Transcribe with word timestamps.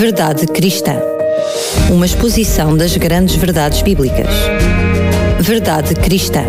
Verdade 0.00 0.46
Cristã. 0.46 0.94
Uma 1.92 2.06
exposição 2.06 2.74
das 2.74 2.96
grandes 2.96 3.34
verdades 3.34 3.82
bíblicas. 3.82 4.34
Verdade 5.40 5.94
Cristã. 5.94 6.40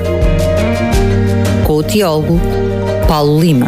Com 1.68 1.74
o 1.74 1.84
teólogo 1.84 2.40
Paulo 3.10 3.42
Lima. 3.42 3.68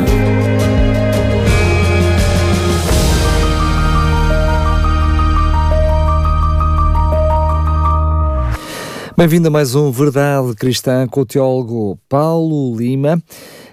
Bem-vindo 9.17 9.49
a 9.49 9.51
mais 9.51 9.75
um 9.75 9.91
Verdade 9.91 10.55
Cristã 10.55 11.05
com 11.07 11.19
o 11.19 11.25
teólogo 11.25 11.99
Paulo 12.07 12.73
Lima. 12.77 13.21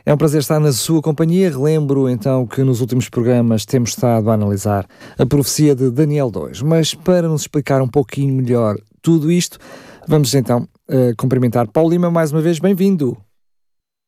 É 0.05 0.15
um 0.15 0.17
prazer 0.17 0.41
estar 0.41 0.59
na 0.59 0.73
sua 0.73 1.03
companhia. 1.03 1.51
Relembro 1.51 2.09
então 2.09 2.47
que 2.47 2.63
nos 2.63 2.81
últimos 2.81 3.09
programas 3.09 3.65
temos 3.67 3.91
estado 3.91 4.31
a 4.31 4.35
analisar 4.35 4.87
a 5.19 5.27
profecia 5.27 5.75
de 5.75 5.91
Daniel 5.91 6.31
2, 6.31 6.63
mas 6.63 6.95
para 6.95 7.29
nos 7.29 7.43
explicar 7.43 7.83
um 7.83 7.89
pouquinho 7.89 8.35
melhor 8.35 8.77
tudo 9.03 9.31
isto, 9.31 9.59
vamos 10.09 10.35
então 10.35 10.69
uh, 10.89 11.15
cumprimentar 11.17 11.69
Paulo 11.69 11.91
Lima 11.91 12.11
mais 12.11 12.33
uma 12.33 12.41
vez. 12.41 12.59
Bem-vindo. 12.59 13.17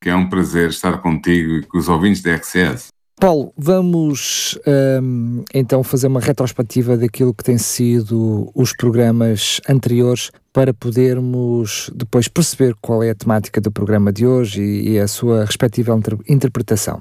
É 0.05 0.15
um 0.15 0.29
prazer 0.29 0.71
estar 0.71 0.99
contigo 1.01 1.52
e 1.52 1.63
com 1.63 1.79
os 1.79 1.89
ouvintes 1.89 2.23
da 2.23 2.35
RCS. 2.35 2.88
Paulo, 3.23 3.53
vamos 3.57 4.59
um, 5.01 5.45
então 5.55 5.85
fazer 5.85 6.09
uma 6.09 6.19
retrospectiva 6.19 6.97
daquilo 6.97 7.33
que 7.33 7.45
têm 7.45 7.57
sido 7.57 8.51
os 8.53 8.75
programas 8.75 9.61
anteriores 9.69 10.33
para 10.53 10.75
podermos 10.75 11.89
depois 11.95 12.27
perceber 12.27 12.75
qual 12.80 13.01
é 13.01 13.11
a 13.11 13.15
temática 13.15 13.61
do 13.61 13.71
programa 13.71 14.13
de 14.13 14.27
hoje 14.27 14.61
e, 14.61 14.95
e 14.95 14.99
a 14.99 15.07
sua 15.07 15.45
respectiva 15.45 15.95
inter 15.95 16.19
interpretação. 16.29 17.01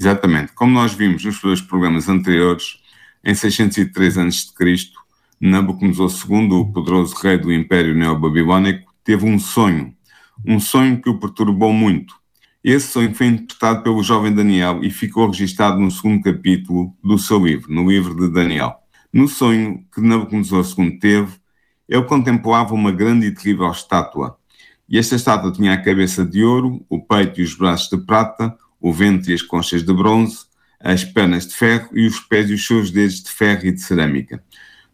Exatamente. 0.00 0.52
Como 0.54 0.72
nós 0.72 0.94
vimos 0.94 1.26
nos 1.26 1.38
dois 1.42 1.60
programas 1.60 2.08
anteriores, 2.08 2.78
em 3.22 3.34
603 3.34 4.16
a.C., 4.16 4.54
Nabucodonosor 5.38 6.10
II, 6.26 6.52
o 6.52 6.72
poderoso 6.72 7.14
rei 7.16 7.36
do 7.36 7.52
Império 7.52 7.94
Neobabilónico, 7.94 8.94
teve 9.04 9.26
um 9.26 9.38
sonho, 9.38 9.92
um 10.42 10.58
sonho 10.58 11.02
que 11.02 11.10
o 11.10 11.20
perturbou 11.20 11.70
muito 11.70 12.19
esse 12.62 12.88
sonho 12.88 13.14
foi 13.14 13.26
interpretado 13.26 13.82
pelo 13.82 14.02
jovem 14.02 14.34
Daniel 14.34 14.84
e 14.84 14.90
ficou 14.90 15.26
registado 15.28 15.78
no 15.78 15.90
segundo 15.90 16.22
capítulo 16.22 16.94
do 17.02 17.18
seu 17.18 17.44
livro, 17.44 17.72
no 17.72 17.88
livro 17.88 18.14
de 18.14 18.32
Daniel. 18.32 18.76
No 19.12 19.26
sonho 19.26 19.84
que 19.92 20.00
Nabucodonosor 20.00 20.64
II 20.78 20.98
teve, 20.98 21.32
ele 21.88 22.04
contemplava 22.04 22.74
uma 22.74 22.92
grande 22.92 23.26
e 23.26 23.34
terrível 23.34 23.70
estátua. 23.70 24.36
E 24.88 24.98
esta 24.98 25.16
estátua 25.16 25.50
tinha 25.50 25.72
a 25.72 25.82
cabeça 25.82 26.24
de 26.24 26.44
ouro, 26.44 26.84
o 26.88 27.00
peito 27.00 27.40
e 27.40 27.44
os 27.44 27.54
braços 27.54 27.88
de 27.88 28.04
prata, 28.04 28.54
o 28.80 28.92
ventre 28.92 29.32
e 29.32 29.34
as 29.34 29.42
conchas 29.42 29.82
de 29.82 29.92
bronze, 29.92 30.44
as 30.78 31.02
pernas 31.02 31.46
de 31.46 31.54
ferro 31.54 31.88
e 31.92 32.06
os 32.06 32.20
pés 32.20 32.50
e 32.50 32.54
os 32.54 32.66
seus 32.66 32.90
dedos 32.90 33.22
de 33.22 33.30
ferro 33.30 33.66
e 33.66 33.72
de 33.72 33.80
cerâmica. 33.80 34.42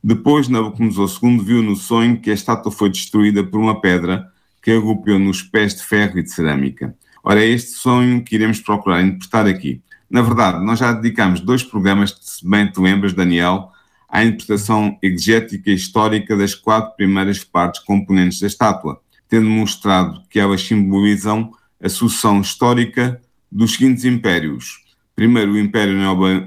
Depois, 0.02 0.48
Nabucodonosor 0.48 1.10
II 1.22 1.38
viu 1.40 1.62
no 1.62 1.74
sonho 1.74 2.20
que 2.20 2.30
a 2.30 2.34
estátua 2.34 2.70
foi 2.70 2.90
destruída 2.90 3.42
por 3.42 3.58
uma 3.58 3.80
pedra 3.80 4.30
que 4.62 4.70
a 4.70 5.18
nos 5.18 5.42
pés 5.42 5.74
de 5.74 5.82
ferro 5.82 6.18
e 6.18 6.22
de 6.22 6.30
cerâmica. 6.30 6.96
Ora, 7.28 7.44
é 7.44 7.48
este 7.48 7.72
sonho 7.72 8.22
que 8.22 8.36
iremos 8.36 8.60
procurar 8.60 9.02
interpretar 9.02 9.48
aqui. 9.48 9.82
Na 10.08 10.22
verdade, 10.22 10.64
nós 10.64 10.78
já 10.78 10.92
dedicamos 10.92 11.40
dois 11.40 11.60
programas, 11.60 12.16
se 12.20 12.48
bem 12.48 12.70
te 12.70 12.80
lembras, 12.80 13.12
Daniel, 13.14 13.72
à 14.08 14.24
interpretação 14.24 14.96
exegética 15.02 15.68
e 15.68 15.74
histórica 15.74 16.36
das 16.36 16.54
quatro 16.54 16.94
primeiras 16.94 17.42
partes 17.42 17.82
componentes 17.82 18.38
da 18.38 18.46
estátua, 18.46 19.00
tendo 19.28 19.50
mostrado 19.50 20.22
que 20.30 20.38
elas 20.38 20.62
simbolizam 20.62 21.50
a 21.82 21.88
sucessão 21.88 22.40
histórica 22.40 23.20
dos 23.50 23.72
seguintes 23.72 24.04
impérios. 24.04 24.84
Primeiro, 25.16 25.54
o 25.54 25.58
Império 25.58 25.98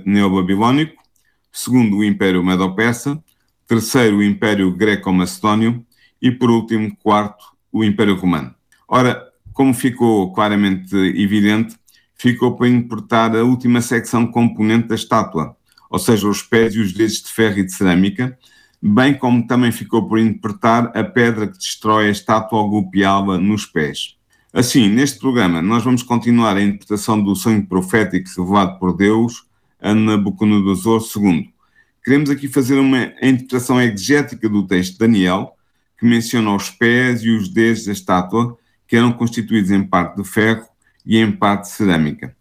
Neobabilónico, 0.05 1.03
segundo, 1.51 1.97
o 1.97 2.05
Império 2.05 2.41
Medo-Persa, 2.41 3.21
terceiro, 3.67 4.19
o 4.19 4.23
Império 4.23 4.71
Greco-Macedónio 4.71 5.85
e, 6.21 6.31
por 6.31 6.49
último, 6.49 6.95
quarto, 7.03 7.43
o 7.69 7.83
Império 7.83 8.15
Romano. 8.15 8.55
Ora, 8.87 9.28
como 9.59 9.73
ficou 9.73 10.31
claramente 10.31 10.95
evidente, 10.95 11.75
ficou 12.15 12.55
para 12.55 12.69
importar 12.69 13.35
a 13.35 13.43
última 13.43 13.81
secção 13.81 14.25
componente 14.25 14.87
da 14.87 14.95
estátua, 14.95 15.53
ou 15.89 15.99
seja, 15.99 16.29
os 16.29 16.41
pés 16.41 16.75
e 16.75 16.79
os 16.79 16.93
dedos 16.93 17.21
de 17.21 17.29
ferro 17.29 17.59
e 17.59 17.65
de 17.65 17.73
cerâmica, 17.73 18.39
bem 18.81 19.13
como 19.13 19.45
também 19.45 19.69
ficou 19.73 20.07
por 20.07 20.17
interpretar 20.17 20.95
a 20.97 21.03
pedra 21.03 21.45
que 21.45 21.57
destrói 21.57 22.07
a 22.07 22.11
estátua 22.11 22.57
ao 22.57 22.69
golpeá-la 22.69 23.37
nos 23.37 23.65
pés. 23.65 24.15
Assim, 24.53 24.87
neste 24.87 25.19
programa, 25.19 25.61
nós 25.61 25.83
vamos 25.83 26.03
continuar 26.03 26.55
a 26.55 26.63
interpretação 26.63 27.21
do 27.21 27.35
sonho 27.35 27.67
profético 27.67 28.29
revelado 28.41 28.79
por 28.79 28.95
Deus 28.95 29.43
a 29.81 29.93
Nabucodonosor 29.93 31.03
II. 31.17 31.53
Queremos 32.01 32.29
aqui 32.29 32.47
fazer 32.47 32.79
uma 32.79 33.11
interpretação 33.21 33.81
exegética 33.81 34.47
do 34.47 34.65
texto 34.65 34.93
de 34.93 34.99
Daniel, 34.99 35.53
que 35.99 36.05
menciona 36.05 36.55
os 36.55 36.69
pés 36.69 37.23
e 37.23 37.29
os 37.31 37.49
dedos 37.49 37.83
da 37.83 37.91
estátua, 37.91 38.57
que 38.89 38.95
eram 38.95 39.11
constituídos 39.11 39.69
em 39.69 39.83
parte 39.83 40.17
de 40.17 40.27
ferro 40.27 40.65
e 41.05 41.17
em 41.17 41.31
parte 41.31 41.65
de 41.65 41.69
cerâmica. 41.69 42.35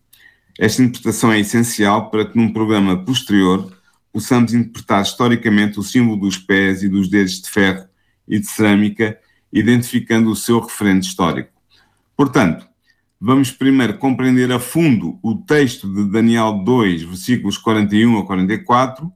Esta 0.59 0.83
interpretação 0.83 1.31
é 1.31 1.39
essencial 1.39 2.11
para 2.11 2.25
que 2.25 2.37
num 2.39 2.51
programa 2.51 2.97
posterior 3.05 3.71
possamos 4.11 4.55
interpretar 4.55 5.03
historicamente 5.03 5.79
o 5.79 5.83
símbolo 5.83 6.17
dos 6.17 6.39
pés 6.39 6.83
e 6.83 6.89
dos 6.89 7.09
dedos 7.09 7.43
de 7.43 7.51
ferro 7.51 7.87
e 8.27 8.41
de 8.41 8.47
cerâmica, 8.47 9.19
identificando 9.53 10.31
o 10.31 10.37
seu 10.37 10.59
referente 10.59 11.07
histórico. 11.07 11.51
Portanto, 12.17 12.67
vamos 13.21 13.51
primeiro 13.51 13.99
compreender 13.99 14.51
a 14.51 14.59
fundo 14.59 15.19
o 15.23 15.35
texto 15.35 15.87
de 15.93 16.11
Daniel 16.11 16.63
2, 16.65 17.03
versículos 17.03 17.59
41 17.59 18.19
a 18.19 18.27
44, 18.27 19.13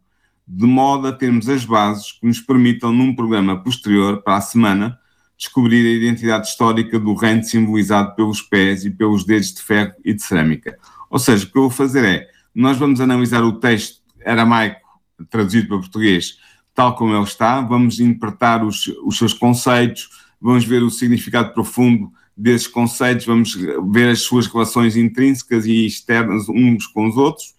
de 0.47 0.67
modo 0.67 1.09
a 1.09 1.13
termos 1.13 1.49
as 1.49 1.65
bases 1.65 2.13
que 2.13 2.27
nos 2.27 2.41
permitam, 2.41 2.93
num 2.93 3.17
programa 3.17 3.63
posterior 3.63 4.23
para 4.23 4.37
a 4.37 4.41
semana, 4.43 4.99
descobrir 5.43 5.85
a 5.85 5.97
identidade 5.97 6.47
histórica 6.47 7.01
do 7.01 7.15
reino 7.15 7.43
simbolizado 7.43 8.15
pelos 8.15 8.41
pés 8.41 8.85
e 8.85 8.91
pelos 8.91 9.25
dedos 9.25 9.53
de 9.53 9.61
ferro 9.61 9.93
e 10.05 10.15
de 10.15 10.23
cerâmica. 10.23 10.79
Ou 11.11 11.19
seja, 11.19 11.45
o 11.45 11.51
que 11.51 11.59
eu 11.59 11.63
vou 11.63 11.71
fazer 11.71 12.05
é, 12.05 12.29
nós 12.55 12.77
vamos 12.79 13.01
analisar 13.01 13.43
o 13.43 13.59
texto 13.59 14.01
aramaico 14.25 14.81
traduzido 15.29 15.67
para 15.67 15.79
português 15.79 16.37
tal 16.75 16.95
como 16.97 17.15
ele 17.15 17.25
está, 17.25 17.61
vamos 17.61 18.01
interpretar 18.01 18.65
os, 18.65 18.87
os 19.05 19.19
seus 19.19 19.35
conceitos, 19.35 20.09
vamos 20.41 20.65
ver 20.65 20.83
o 20.83 20.91
significado 20.91 21.53
profundo 21.53 22.11
desses 22.37 22.67
conceitos, 22.67 23.27
vamos 23.27 23.55
ver 23.91 24.09
as 24.09 24.23
suas 24.23 24.47
relações 24.47 24.97
intrínsecas 24.97 25.67
e 25.67 25.85
externas 25.85 26.49
uns 26.49 26.87
com 26.87 27.07
os 27.07 27.17
outros, 27.17 27.55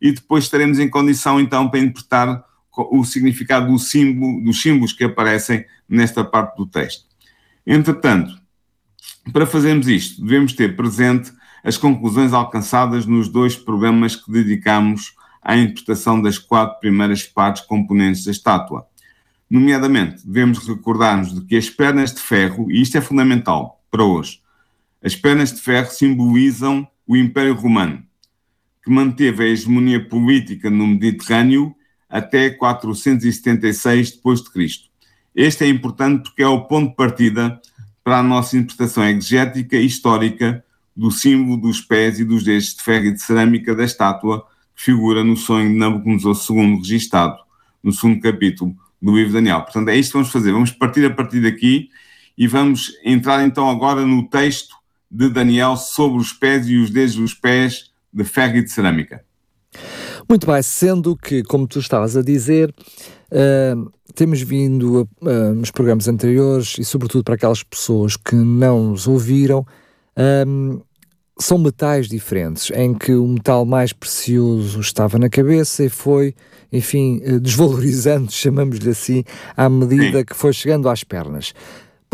e 0.00 0.12
depois 0.12 0.44
estaremos 0.44 0.78
em 0.78 0.88
condição 0.88 1.38
então 1.38 1.68
para 1.68 1.80
interpretar 1.80 2.42
o 2.76 3.04
significado 3.04 3.70
do 3.70 3.78
símbolo, 3.78 4.42
dos 4.42 4.62
símbolos 4.62 4.92
que 4.92 5.04
aparecem 5.04 5.64
nesta 5.86 6.24
parte 6.24 6.56
do 6.56 6.66
texto. 6.66 7.13
Entretanto, 7.66 8.34
para 9.32 9.46
fazermos 9.46 9.88
isto, 9.88 10.22
devemos 10.22 10.52
ter 10.52 10.76
presente 10.76 11.32
as 11.62 11.78
conclusões 11.78 12.32
alcançadas 12.34 13.06
nos 13.06 13.28
dois 13.28 13.56
programas 13.56 14.14
que 14.14 14.30
dedicamos 14.30 15.14
à 15.40 15.56
interpretação 15.56 16.20
das 16.20 16.38
quatro 16.38 16.78
primeiras 16.78 17.22
partes 17.22 17.62
componentes 17.62 18.24
da 18.24 18.30
estátua. 18.30 18.86
Nomeadamente, 19.48 20.26
devemos 20.26 20.58
recordar-nos 20.58 21.34
de 21.34 21.46
que 21.46 21.56
as 21.56 21.70
pernas 21.70 22.12
de 22.12 22.20
ferro, 22.20 22.70
e 22.70 22.82
isto 22.82 22.98
é 22.98 23.00
fundamental 23.00 23.82
para 23.90 24.04
hoje, 24.04 24.40
as 25.02 25.14
pernas 25.16 25.52
de 25.52 25.60
ferro 25.60 25.90
simbolizam 25.90 26.86
o 27.06 27.16
Império 27.16 27.54
Romano, 27.54 28.02
que 28.82 28.90
manteve 28.90 29.44
a 29.44 29.46
hegemonia 29.46 30.06
política 30.06 30.68
no 30.68 30.86
Mediterrâneo 30.86 31.74
até 32.08 32.50
476 32.50 34.10
d.C. 34.12 34.90
Este 35.34 35.64
é 35.64 35.68
importante 35.68 36.24
porque 36.24 36.42
é 36.42 36.48
o 36.48 36.64
ponto 36.64 36.90
de 36.90 36.96
partida 36.96 37.60
para 38.04 38.18
a 38.18 38.22
nossa 38.22 38.56
interpretação 38.56 39.04
exegética 39.08 39.76
e 39.76 39.86
histórica 39.86 40.64
do 40.96 41.10
símbolo 41.10 41.56
dos 41.56 41.80
pés 41.80 42.20
e 42.20 42.24
dos 42.24 42.44
dedos 42.44 42.74
de 42.74 42.82
ferro 42.82 43.06
e 43.06 43.12
de 43.12 43.20
cerâmica 43.20 43.74
da 43.74 43.84
estátua 43.84 44.46
que 44.76 44.82
figura 44.82 45.24
no 45.24 45.36
sonho 45.36 45.68
de 45.70 45.76
Nabucodonosor 45.76 46.56
II, 46.56 46.76
registado 46.76 47.36
no 47.82 47.92
segundo 47.92 48.20
capítulo 48.20 48.76
do 49.02 49.12
livro 49.12 49.28
de 49.28 49.34
Daniel. 49.34 49.62
Portanto, 49.62 49.88
é 49.88 49.96
isto 49.96 50.12
que 50.12 50.18
vamos 50.18 50.30
fazer. 50.30 50.52
Vamos 50.52 50.70
partir 50.70 51.04
a 51.04 51.10
partir 51.10 51.40
daqui 51.40 51.88
e 52.38 52.46
vamos 52.46 52.92
entrar 53.04 53.44
então 53.44 53.68
agora 53.68 54.06
no 54.06 54.28
texto 54.28 54.76
de 55.10 55.28
Daniel 55.28 55.76
sobre 55.76 56.18
os 56.18 56.32
pés 56.32 56.68
e 56.68 56.76
os 56.76 56.90
dedos 56.90 57.16
dos 57.16 57.34
pés 57.34 57.92
de 58.12 58.24
ferro 58.24 58.56
e 58.56 58.62
de 58.62 58.70
cerâmica. 58.70 59.24
Muito 60.28 60.46
bem, 60.46 60.62
sendo 60.62 61.16
que, 61.16 61.42
como 61.42 61.66
tu 61.66 61.78
estavas 61.78 62.16
a 62.16 62.22
dizer, 62.22 62.74
uh, 63.34 63.92
temos 64.14 64.40
vindo 64.40 65.08
a, 65.22 65.28
uh, 65.28 65.54
nos 65.54 65.70
programas 65.70 66.08
anteriores 66.08 66.76
e, 66.78 66.84
sobretudo, 66.84 67.24
para 67.24 67.34
aquelas 67.34 67.62
pessoas 67.62 68.16
que 68.16 68.34
não 68.34 68.90
nos 68.90 69.06
ouviram, 69.06 69.66
um, 70.46 70.80
são 71.38 71.58
metais 71.58 72.08
diferentes, 72.08 72.70
em 72.70 72.94
que 72.94 73.12
o 73.12 73.26
metal 73.26 73.64
mais 73.64 73.92
precioso 73.92 74.80
estava 74.80 75.18
na 75.18 75.28
cabeça 75.28 75.84
e 75.84 75.88
foi, 75.88 76.32
enfim, 76.72 77.20
desvalorizando, 77.40 78.30
chamamos-lhe 78.32 78.90
assim, 78.90 79.24
à 79.56 79.68
medida 79.68 80.24
que 80.24 80.34
foi 80.34 80.52
chegando 80.52 80.88
às 80.88 81.02
pernas. 81.02 81.52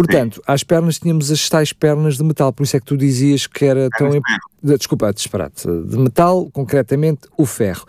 Portanto, 0.00 0.37
Sim. 0.37 0.43
às 0.47 0.64
pernas 0.64 0.99
tínhamos 0.99 1.31
as 1.31 1.47
tais 1.47 1.75
pernas 1.75 2.17
de 2.17 2.25
metal, 2.25 2.55
por 2.55 2.62
isso 2.62 2.75
é 2.75 2.81
que 2.81 2.87
tu 2.87 2.97
dizias 2.97 3.47
que 3.47 3.67
era 3.67 3.87
tão. 3.99 4.14
Imp... 4.14 4.25
Desculpa, 4.62 5.12
disparate. 5.12 5.67
De 5.67 5.99
metal, 5.99 6.49
concretamente, 6.50 7.29
o 7.37 7.44
ferro. 7.44 7.85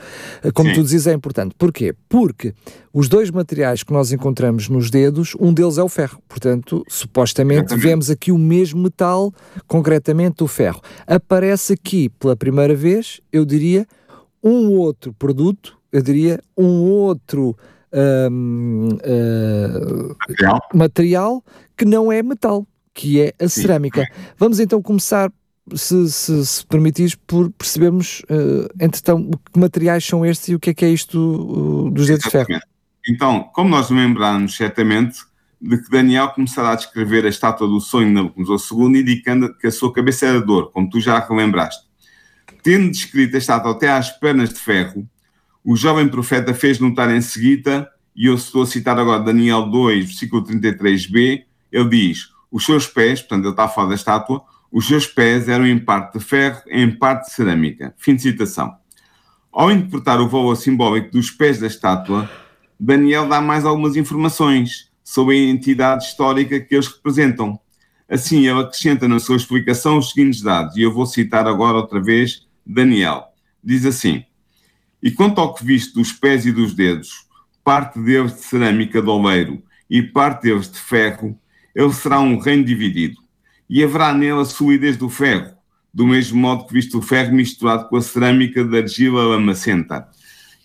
Como 0.53 0.69
Sim. 0.69 0.75
tu 0.75 0.83
dizes, 0.83 1.07
é 1.07 1.13
importante. 1.13 1.55
Porquê? 1.57 1.95
Porque 2.09 2.53
os 2.93 3.07
dois 3.07 3.31
materiais 3.31 3.81
que 3.81 3.93
nós 3.93 4.11
encontramos 4.11 4.67
nos 4.67 4.89
dedos, 4.89 5.37
um 5.39 5.53
deles 5.53 5.77
é 5.77 5.83
o 5.83 5.87
ferro. 5.87 6.21
Portanto, 6.27 6.83
supostamente, 6.89 7.75
vemos 7.77 8.09
aqui 8.09 8.29
o 8.29 8.37
mesmo 8.37 8.83
metal, 8.83 9.33
concretamente 9.65 10.43
o 10.43 10.47
ferro. 10.47 10.81
Aparece 11.07 11.73
aqui 11.73 12.09
pela 12.09 12.35
primeira 12.35 12.75
vez, 12.75 13.21
eu 13.31 13.45
diria, 13.45 13.87
um 14.43 14.71
outro 14.71 15.13
produto, 15.13 15.77
eu 15.93 16.01
diria, 16.01 16.41
um 16.57 16.81
outro 16.81 17.55
uh, 17.93 18.31
material. 20.19 20.59
material. 20.73 21.43
que 21.77 21.85
não 21.85 22.11
é 22.11 22.21
metal, 22.21 22.65
que 22.93 23.21
é 23.21 23.33
a 23.39 23.47
cerâmica. 23.47 24.05
Vamos 24.37 24.59
então 24.59 24.81
começar, 24.81 25.31
se, 25.75 26.09
se, 26.11 26.45
se 26.45 26.65
permitires, 26.65 27.15
por 27.15 27.51
percebermos, 27.51 28.21
uh, 28.29 28.67
entretanto, 28.79 29.39
que 29.51 29.59
materiais 29.59 30.05
são 30.05 30.25
estes 30.25 30.49
e 30.49 30.55
o 30.55 30.59
que 30.59 30.69
é 30.71 30.73
que 30.73 30.85
é 30.85 30.89
isto 30.89 31.17
uh, 31.17 31.91
dos 31.91 32.07
dedos 32.07 32.23
de 32.23 32.29
ferro. 32.29 32.47
Então, 33.07 33.49
como 33.53 33.69
nós 33.69 33.89
lembramos 33.89 34.55
certamente 34.55 35.19
de 35.61 35.77
que 35.77 35.89
Daniel 35.89 36.29
começará 36.29 36.71
a 36.71 36.75
descrever 36.75 37.25
a 37.25 37.29
estátua 37.29 37.67
do 37.67 37.79
sonho 37.79 38.07
de 38.07 38.13
Nabucodonosor 38.13 38.89
II, 38.89 38.99
indicando 38.99 39.55
que 39.57 39.67
a 39.67 39.71
sua 39.71 39.93
cabeça 39.93 40.25
era 40.25 40.41
dor, 40.41 40.71
como 40.71 40.89
tu 40.89 40.99
já 40.99 41.19
relembraste. 41.19 41.85
Tendo 42.63 42.89
descrito 42.89 43.35
a 43.35 43.39
estátua 43.39 43.71
até 43.71 43.89
às 43.89 44.09
pernas 44.09 44.49
de 44.49 44.59
ferro, 44.59 45.07
o 45.63 45.75
jovem 45.75 46.07
profeta 46.07 46.53
fez 46.53 46.79
notar 46.79 47.09
em 47.15 47.21
seguida, 47.21 47.89
e 48.15 48.25
eu 48.25 48.35
estou 48.35 48.63
a 48.63 48.65
citar 48.65 48.97
agora 48.99 49.23
Daniel 49.23 49.63
2, 49.63 50.05
versículo 50.05 50.43
33b, 50.43 51.43
ele 51.71 51.89
diz: 51.89 52.29
Os 52.51 52.65
seus 52.65 52.87
pés, 52.87 53.21
portanto, 53.21 53.45
ele 53.45 53.51
está 53.51 53.65
a 53.65 53.69
falar 53.69 53.89
da 53.89 53.95
estátua, 53.95 54.41
os 54.71 54.87
seus 54.87 55.05
pés 55.05 55.47
eram 55.47 55.67
em 55.67 55.77
parte 55.77 56.17
de 56.17 56.23
ferro, 56.23 56.61
em 56.67 56.89
parte 56.89 57.27
de 57.27 57.33
cerâmica. 57.33 57.93
Fim 57.97 58.15
de 58.15 58.21
citação. 58.21 58.75
Ao 59.51 59.69
interpretar 59.71 60.19
o 60.21 60.29
valor 60.29 60.55
simbólico 60.55 61.11
dos 61.11 61.29
pés 61.29 61.59
da 61.59 61.67
estátua, 61.67 62.29
Daniel 62.79 63.27
dá 63.27 63.41
mais 63.41 63.65
algumas 63.65 63.95
informações 63.95 64.89
sobre 65.03 65.35
a 65.35 65.49
entidade 65.49 66.05
histórica 66.05 66.59
que 66.59 66.73
eles 66.73 66.87
representam. 66.87 67.59
Assim, 68.09 68.47
ele 68.47 68.61
acrescenta 68.61 69.07
na 69.07 69.19
sua 69.19 69.35
explicação 69.35 69.97
os 69.97 70.11
seguintes 70.11 70.41
dados, 70.41 70.75
e 70.77 70.81
eu 70.81 70.93
vou 70.93 71.05
citar 71.05 71.47
agora 71.47 71.77
outra 71.77 72.01
vez 72.01 72.47
Daniel. 72.65 73.25
Diz 73.63 73.85
assim: 73.85 74.23
e 75.01 75.09
quanto 75.09 75.41
ao 75.41 75.53
que 75.53 75.65
viste 75.65 75.93
dos 75.93 76.13
pés 76.13 76.45
e 76.45 76.51
dos 76.51 76.73
dedos, 76.73 77.25
parte 77.63 77.99
deles 77.99 78.33
de 78.33 78.41
cerâmica 78.41 79.01
de 79.01 79.09
oleiro 79.09 79.63
e 79.89 80.01
parte 80.01 80.43
deles 80.43 80.69
de 80.69 80.77
ferro, 80.77 81.37
ele 81.75 81.93
será 81.93 82.19
um 82.19 82.37
reino 82.37 82.63
dividido. 82.63 83.19
E 83.69 83.83
haverá 83.83 84.13
nele 84.13 84.41
a 84.41 84.45
solidez 84.45 84.97
do 84.97 85.09
ferro, 85.09 85.55
do 85.93 86.05
mesmo 86.05 86.39
modo 86.39 86.65
que 86.65 86.73
viste 86.73 86.95
o 86.95 87.01
ferro 87.01 87.33
misturado 87.33 87.87
com 87.87 87.97
a 87.97 88.01
cerâmica 88.01 88.63
da 88.63 88.77
argila 88.77 89.23
lamacenta. 89.23 90.07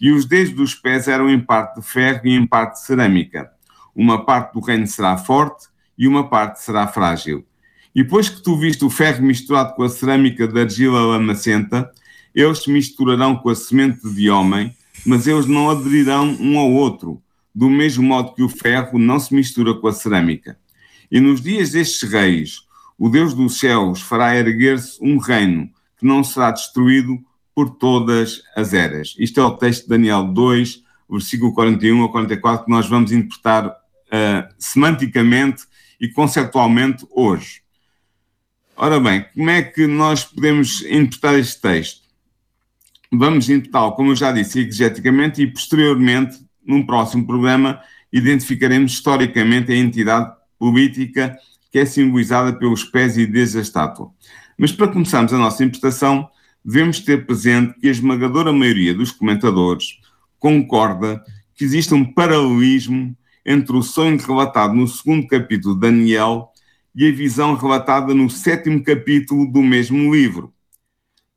E 0.01 0.13
os 0.13 0.27
dedos 0.27 0.53
dos 0.53 0.75
pés 0.75 1.09
eram 1.09 1.31
em 1.31 1.41
parte 1.41 1.81
de 1.81 1.87
ferro 1.87 2.21
e 2.25 2.31
em 2.35 2.47
parte 2.47 2.75
de 2.75 2.85
cerâmica. 2.85 3.51
Uma 3.95 4.25
parte 4.25 4.53
do 4.53 4.61
reino 4.61 4.87
será 4.87 5.17
forte 5.17 5.69
e 5.97 6.07
uma 6.07 6.29
parte 6.29 6.63
será 6.63 6.87
frágil. 6.87 7.47
E 7.95 8.03
depois 8.03 8.29
que 8.29 8.43
tu 8.43 8.59
viste 8.59 8.85
o 8.85 8.91
ferro 8.91 9.25
misturado 9.25 9.75
com 9.75 9.83
a 9.83 9.89
cerâmica 9.89 10.47
da 10.47 10.61
argila 10.61 11.01
lamacenta, 11.01 11.91
eles 12.37 12.63
se 12.63 12.71
misturarão 12.71 13.35
com 13.35 13.49
a 13.49 13.55
semente 13.55 14.07
de 14.11 14.29
homem, 14.29 14.77
mas 15.07 15.27
eles 15.27 15.47
não 15.47 15.71
aderirão 15.71 16.37
um 16.39 16.59
ao 16.59 16.71
outro, 16.71 17.23
do 17.55 17.71
mesmo 17.71 18.05
modo 18.05 18.35
que 18.35 18.43
o 18.43 18.49
ferro 18.49 18.99
não 18.99 19.19
se 19.19 19.35
mistura 19.35 19.73
com 19.73 19.89
a 19.89 19.93
cerâmica. 19.93 20.59
E 21.11 21.19
nos 21.19 21.41
dias 21.41 21.71
destes 21.71 22.09
reis, 22.11 22.61
o 22.99 23.09
Deus 23.09 23.33
dos 23.33 23.59
céus 23.59 24.03
fará 24.03 24.37
erguer-se 24.37 25.03
um 25.03 25.17
reino 25.17 25.71
que 25.99 26.05
não 26.05 26.23
será 26.23 26.51
destruído 26.51 27.19
por 27.55 27.71
todas 27.71 28.43
as 28.55 28.75
eras. 28.75 29.15
Isto 29.19 29.41
é 29.41 29.45
o 29.45 29.57
texto 29.57 29.85
de 29.85 29.89
Daniel 29.89 30.25
2, 30.25 30.83
versículo 31.09 31.55
41 31.55 32.05
a 32.05 32.13
44, 32.13 32.67
que 32.67 32.71
nós 32.71 32.87
vamos 32.87 33.13
interpretar 33.13 33.69
uh, 33.69 34.55
semanticamente 34.59 35.65
e 35.99 36.07
conceptualmente 36.09 37.07
hoje. 37.11 37.63
Ora 38.77 39.01
bem, 39.01 39.25
como 39.35 39.49
é 39.49 39.63
que 39.63 39.87
nós 39.87 40.23
podemos 40.23 40.83
interpretar 40.83 41.39
este 41.39 41.63
texto? 41.63 42.06
Vamos 43.13 43.49
interpretá-lo, 43.49 43.93
como 43.93 44.11
eu 44.11 44.17
já 44.17 44.33
disse, 44.33 44.61
exegeticamente 44.61 45.43
e 45.43 45.47
posteriormente, 45.47 46.39
num 46.65 46.85
próximo 46.85 47.27
programa, 47.27 47.81
identificaremos 48.13 48.93
historicamente 48.93 49.73
a 49.73 49.77
entidade 49.77 50.33
política 50.59 51.37
que 51.71 51.79
é 51.79 51.85
simbolizada 51.85 52.53
pelos 52.53 52.85
pés 52.85 53.17
e 53.17 53.27
dedos 53.27 53.53
da 53.53 53.61
estátua. 53.61 54.11
Mas 54.59 54.73
para 54.73 54.89
começarmos 54.89 55.33
a 55.33 55.39
nossa 55.39 55.63
interpretação, 55.63 56.29
devemos 56.65 57.01
ter 57.01 57.27
presente 57.27 57.79
que 57.79 57.89
a 57.89 57.91
esmagadora 57.91 58.53
maioria 58.53 58.95
dos 58.95 59.13
comentadores 59.13 60.01
concorda 60.39 61.23
que 61.55 61.65
existe 61.65 61.95
um 61.95 62.05
paralelismo 62.05 63.17
entre 63.45 63.77
o 63.77 63.83
sonho 63.83 64.19
relatado 64.19 64.75
no 64.75 64.89
segundo 64.89 65.27
capítulo 65.27 65.75
de 65.75 65.81
Daniel 65.81 66.51
e 66.95 67.07
a 67.07 67.13
visão 67.13 67.55
relatada 67.55 68.15
no 68.15 68.29
sétimo 68.29 68.83
capítulo 68.83 69.47
do 69.47 69.63
mesmo 69.63 70.15
livro. 70.15 70.53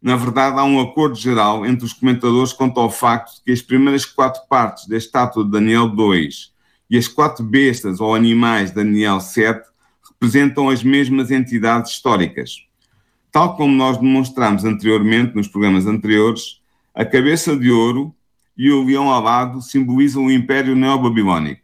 Na 0.02 0.16
verdade, 0.16 0.58
há 0.58 0.64
um 0.64 0.80
acordo 0.80 1.16
geral 1.16 1.66
entre 1.66 1.86
os 1.86 1.92
comentadores 1.92 2.54
quanto 2.54 2.80
ao 2.80 2.90
facto 2.90 3.36
de 3.36 3.42
que 3.44 3.52
as 3.52 3.62
primeiras 3.62 4.06
quatro 4.06 4.42
partes 4.48 4.88
da 4.88 4.96
estátua 4.96 5.44
de 5.44 5.52
Daniel 5.52 5.90
2 5.90 6.54
e 6.90 6.98
as 6.98 7.08
quatro 7.08 7.44
bestas 7.44 8.00
ou 8.00 8.16
animais 8.16 8.70
de 8.70 8.76
Daniel 8.76 9.20
7 9.20 9.68
representam 10.10 10.70
as 10.70 10.84
mesmas 10.84 11.32
entidades 11.32 11.92
históricas. 11.92 12.66
Tal 13.32 13.58
como 13.58 13.74
nós 13.74 13.98
demonstramos 13.98 14.64
anteriormente 14.64 15.36
nos 15.36 15.48
programas 15.48 15.86
anteriores, 15.86 16.62
a 16.96 17.06
cabeça 17.06 17.56
de 17.56 17.70
ouro 17.70 18.16
e 18.58 18.72
o 18.72 18.84
leão 18.84 19.12
alado 19.12 19.62
simbolizam 19.62 20.26
o 20.26 20.32
Império 20.32 20.76
Neobabilónico. 20.76 21.62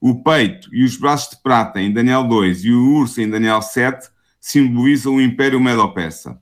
O 0.00 0.22
peito 0.22 0.68
e 0.74 0.82
os 0.82 0.96
braços 0.96 1.36
de 1.36 1.42
prata 1.42 1.80
em 1.80 1.92
Daniel 1.92 2.24
2 2.24 2.64
e 2.64 2.72
o 2.72 2.94
urso 2.94 3.20
em 3.20 3.28
Daniel 3.28 3.60
7 3.60 4.08
simbolizam 4.40 5.16
o 5.16 5.20
Império 5.20 5.60
Medo-Persa. 5.60 6.40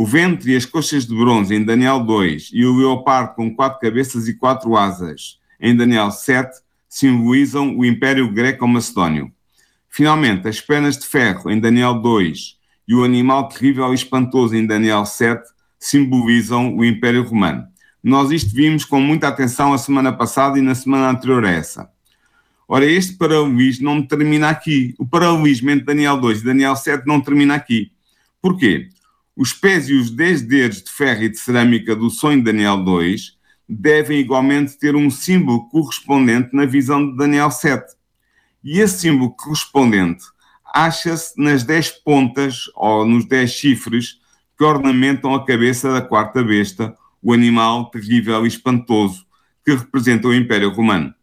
O 0.00 0.06
ventre 0.06 0.52
e 0.52 0.56
as 0.56 0.64
coxas 0.64 1.04
de 1.04 1.14
bronze 1.14 1.54
em 1.54 1.62
Daniel 1.62 2.00
2 2.00 2.52
e 2.54 2.64
o 2.64 2.74
leopardo 2.74 3.34
com 3.34 3.54
quatro 3.54 3.78
cabeças 3.78 4.28
e 4.28 4.32
quatro 4.32 4.74
asas 4.74 5.38
em 5.60 5.76
Daniel 5.76 6.10
7 6.10 6.58
simbolizam 6.88 7.76
o 7.76 7.84
Império 7.84 8.32
Greco-Macedónio. 8.32 9.30
Finalmente, 9.90 10.48
as 10.48 10.58
pernas 10.58 10.96
de 10.96 11.06
ferro 11.06 11.50
em 11.50 11.60
Daniel 11.60 11.92
2 12.00 12.56
e 12.88 12.94
o 12.94 13.04
animal 13.04 13.50
terrível 13.50 13.92
e 13.92 13.94
espantoso 13.94 14.56
em 14.56 14.66
Daniel 14.66 15.04
7 15.04 15.42
simbolizam 15.78 16.74
o 16.74 16.82
Império 16.82 17.22
Romano. 17.22 17.66
Nós 18.02 18.30
isto 18.30 18.54
vimos 18.54 18.86
com 18.86 19.02
muita 19.02 19.28
atenção 19.28 19.74
a 19.74 19.76
semana 19.76 20.14
passada 20.14 20.58
e 20.58 20.62
na 20.62 20.74
semana 20.74 21.10
anterior 21.10 21.44
a 21.44 21.50
essa. 21.50 21.90
Ora, 22.66 22.86
este 22.86 23.18
paralelismo 23.18 23.84
não 23.84 24.00
termina 24.00 24.48
aqui. 24.48 24.94
O 24.98 25.06
paralelismo 25.06 25.68
entre 25.68 25.84
Daniel 25.84 26.16
2 26.16 26.40
e 26.40 26.44
Daniel 26.44 26.74
7 26.74 27.06
não 27.06 27.20
termina 27.20 27.54
aqui. 27.54 27.92
Porquê? 28.40 28.88
Os 29.36 29.52
pés 29.52 29.88
e 29.88 29.94
os 29.94 30.10
dez 30.10 30.42
dedos 30.42 30.82
de 30.82 30.90
ferro 30.90 31.22
e 31.22 31.28
de 31.28 31.38
cerâmica 31.38 31.94
do 31.94 32.10
sonho 32.10 32.38
de 32.38 32.44
Daniel 32.44 32.82
2 32.82 33.38
devem 33.68 34.18
igualmente 34.18 34.76
ter 34.78 34.96
um 34.96 35.08
símbolo 35.08 35.68
correspondente 35.68 36.54
na 36.54 36.66
visão 36.66 37.08
de 37.08 37.16
Daniel 37.16 37.50
7. 37.50 37.94
E 38.62 38.80
esse 38.80 38.98
símbolo 38.98 39.30
correspondente 39.30 40.24
acha-se 40.74 41.40
nas 41.40 41.62
dez 41.62 41.90
pontas 41.90 42.64
ou 42.74 43.06
nos 43.06 43.24
dez 43.24 43.50
chifres 43.50 44.18
que 44.58 44.64
ornamentam 44.64 45.34
a 45.34 45.44
cabeça 45.44 45.92
da 45.92 46.02
quarta 46.02 46.42
besta, 46.42 46.94
o 47.22 47.32
animal 47.32 47.90
terrível 47.90 48.44
e 48.44 48.48
espantoso 48.48 49.24
que 49.64 49.74
representa 49.74 50.28
o 50.28 50.34
Império 50.34 50.70
Romano. 50.70 51.14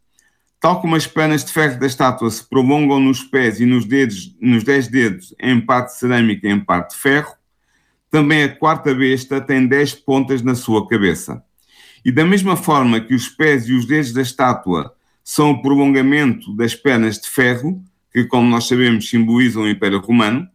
Tal 0.60 0.82
como 0.82 0.96
as 0.96 1.06
pernas 1.06 1.46
de 1.46 1.52
ferro 1.52 1.80
da 1.80 1.86
estátua 1.86 2.32
se 2.32 2.48
prolongam 2.48 3.00
nos 3.00 3.24
pés 3.24 3.60
e 3.60 3.66
nos 3.66 3.86
dedos, 3.86 4.36
nos 4.42 4.64
dez 4.64 4.88
dedos, 4.88 5.36
em 5.40 5.62
parte 5.62 5.94
de 5.94 6.00
cerâmica 6.00 6.48
e 6.48 6.52
em 6.52 6.60
parte 6.60 6.96
de 6.96 7.02
ferro, 7.02 7.34
também 8.10 8.44
a 8.44 8.56
quarta 8.56 8.94
besta 8.94 9.42
tem 9.42 9.68
dez 9.68 9.94
pontas 9.94 10.42
na 10.42 10.56
sua 10.56 10.88
cabeça. 10.88 11.44
E 12.04 12.12
da 12.12 12.26
mesma 12.26 12.56
forma 12.56 13.02
que 13.02 13.14
os 13.14 13.28
pés 13.28 13.68
e 13.68 13.74
os 13.74 13.86
dedos 13.86 14.14
da 14.14 14.22
estátua 14.22 14.94
são 15.24 15.52
o 15.52 15.62
prolongamento 15.62 16.56
das 16.56 16.74
pernas 16.74 17.20
de 17.20 17.28
ferro, 17.28 17.84
que, 18.14 18.24
como 18.24 18.50
nós 18.50 18.68
sabemos, 18.68 19.10
simbolizam 19.10 19.64
o 19.64 19.70
Império 19.70 20.00
Romano, 20.00 20.48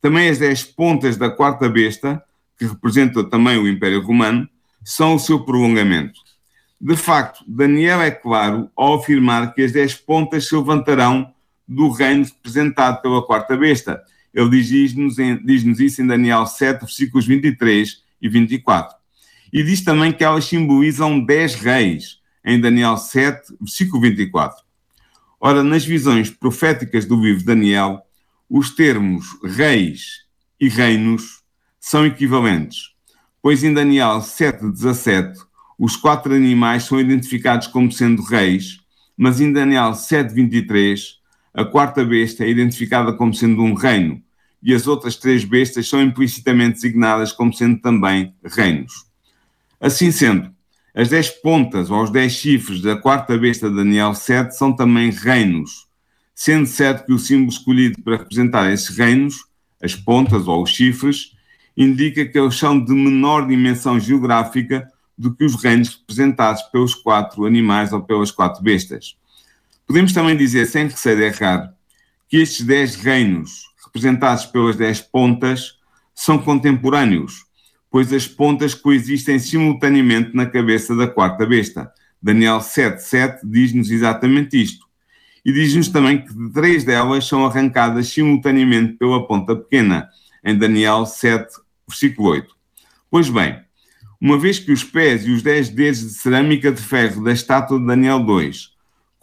também 0.00 0.28
as 0.28 0.38
dez 0.38 0.62
pontas 0.62 1.16
da 1.16 1.28
quarta 1.28 1.68
besta, 1.68 2.22
que 2.58 2.66
representam 2.66 3.28
também 3.28 3.58
o 3.58 3.68
Império 3.68 4.00
Romano, 4.00 4.48
são 4.84 5.14
o 5.14 5.18
seu 5.18 5.44
prolongamento. 5.44 6.20
De 6.80 6.96
facto, 6.96 7.44
Daniel 7.46 8.00
é 8.00 8.10
claro 8.10 8.70
ao 8.76 8.94
afirmar 8.94 9.54
que 9.54 9.62
as 9.62 9.72
dez 9.72 9.94
pontas 9.94 10.48
se 10.48 10.56
levantarão 10.56 11.32
do 11.66 11.88
reino 11.90 12.24
representado 12.24 13.00
pela 13.00 13.24
quarta 13.24 13.56
besta, 13.56 14.02
ele 14.34 14.62
diz-nos 14.62 15.16
diz 15.16 15.80
isso 15.80 16.02
em 16.02 16.06
Daniel 16.06 16.46
7, 16.46 16.80
versículos 16.80 17.26
23 17.26 18.02
e 18.20 18.28
24. 18.28 18.96
E 19.52 19.62
diz 19.62 19.82
também 19.82 20.12
que 20.12 20.24
elas 20.24 20.44
simbolizam 20.46 21.20
dez 21.20 21.54
reis, 21.54 22.18
em 22.44 22.60
Daniel 22.60 22.96
7, 22.96 23.54
versículo 23.60 24.00
24. 24.02 24.64
Ora, 25.38 25.62
nas 25.62 25.84
visões 25.84 26.30
proféticas 26.30 27.04
do 27.04 27.20
livro 27.20 27.44
Daniel, 27.44 28.00
os 28.48 28.70
termos 28.70 29.26
reis 29.42 30.22
e 30.60 30.68
reinos 30.68 31.42
são 31.80 32.06
equivalentes, 32.06 32.92
pois 33.42 33.64
em 33.64 33.74
Daniel 33.74 34.20
7,17 34.20 35.34
os 35.78 35.96
quatro 35.96 36.32
animais 36.32 36.84
são 36.84 37.00
identificados 37.00 37.66
como 37.66 37.90
sendo 37.90 38.22
reis, 38.22 38.78
mas 39.16 39.40
em 39.40 39.52
Daniel 39.52 39.90
7,23 39.90 41.21
a 41.54 41.64
quarta 41.64 42.04
besta 42.04 42.44
é 42.44 42.48
identificada 42.48 43.12
como 43.12 43.34
sendo 43.34 43.62
um 43.62 43.74
reino 43.74 44.22
e 44.62 44.72
as 44.72 44.86
outras 44.86 45.16
três 45.16 45.44
bestas 45.44 45.88
são 45.88 46.00
implicitamente 46.00 46.74
designadas 46.74 47.32
como 47.32 47.52
sendo 47.52 47.80
também 47.80 48.32
reinos. 48.44 49.04
Assim 49.80 50.12
sendo, 50.12 50.50
as 50.94 51.08
dez 51.08 51.28
pontas 51.28 51.90
ou 51.90 52.02
os 52.02 52.10
dez 52.10 52.32
chifres 52.32 52.80
da 52.80 52.96
quarta 52.96 53.36
besta 53.36 53.68
de 53.68 53.76
Daniel 53.76 54.14
7 54.14 54.56
são 54.56 54.72
também 54.72 55.10
reinos, 55.10 55.88
sendo 56.34 56.66
certo 56.66 57.06
que 57.06 57.12
o 57.12 57.18
símbolo 57.18 57.48
escolhido 57.48 58.00
para 58.02 58.18
representar 58.18 58.70
esses 58.70 58.96
reinos, 58.96 59.44
as 59.82 59.94
pontas 59.94 60.46
ou 60.46 60.62
os 60.62 60.70
chifres, 60.70 61.32
indica 61.76 62.24
que 62.24 62.38
eles 62.38 62.54
são 62.54 62.82
de 62.82 62.92
menor 62.92 63.48
dimensão 63.48 63.98
geográfica 63.98 64.88
do 65.18 65.34
que 65.34 65.44
os 65.44 65.54
reinos 65.62 65.96
representados 65.96 66.62
pelos 66.64 66.94
quatro 66.94 67.44
animais 67.44 67.92
ou 67.92 68.02
pelas 68.02 68.30
quatro 68.30 68.62
bestas. 68.62 69.16
Podemos 69.86 70.12
também 70.12 70.36
dizer, 70.36 70.66
sem 70.66 70.86
receio 70.86 71.16
de 71.16 71.22
errar, 71.24 71.74
que 72.28 72.38
estes 72.38 72.64
dez 72.64 72.94
reinos, 72.94 73.64
representados 73.84 74.46
pelas 74.46 74.76
dez 74.76 75.00
pontas, 75.00 75.78
são 76.14 76.38
contemporâneos, 76.38 77.44
pois 77.90 78.12
as 78.12 78.26
pontas 78.26 78.74
coexistem 78.74 79.38
simultaneamente 79.38 80.34
na 80.34 80.46
cabeça 80.46 80.96
da 80.96 81.06
quarta 81.06 81.44
besta. 81.44 81.92
Daniel 82.22 82.58
7.7 82.58 83.40
diz-nos 83.44 83.90
exatamente 83.90 84.62
isto. 84.62 84.86
E 85.44 85.52
diz-nos 85.52 85.88
também 85.88 86.24
que 86.24 86.32
três 86.54 86.84
delas 86.84 87.26
são 87.26 87.44
arrancadas 87.44 88.08
simultaneamente 88.08 88.94
pela 88.94 89.26
ponta 89.26 89.56
pequena, 89.56 90.08
em 90.44 90.56
Daniel 90.56 91.04
7, 91.04 91.52
versículo 91.86 92.30
8. 92.30 92.54
Pois 93.10 93.28
bem, 93.28 93.60
uma 94.20 94.38
vez 94.38 94.58
que 94.58 94.72
os 94.72 94.84
pés 94.84 95.26
e 95.26 95.32
os 95.32 95.42
dez 95.42 95.68
dedos 95.68 96.00
de 96.00 96.14
cerâmica 96.14 96.70
de 96.70 96.80
ferro 96.80 97.22
da 97.24 97.32
estátua 97.32 97.78
de 97.78 97.86
Daniel 97.86 98.20
2 98.20 98.71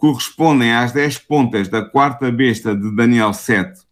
correspondem 0.00 0.72
às 0.72 0.92
dez 0.92 1.18
pontas 1.18 1.68
da 1.68 1.84
quarta 1.84 2.32
besta 2.32 2.74
de 2.74 2.90
Daniel 2.96 3.34
7, 3.34 3.82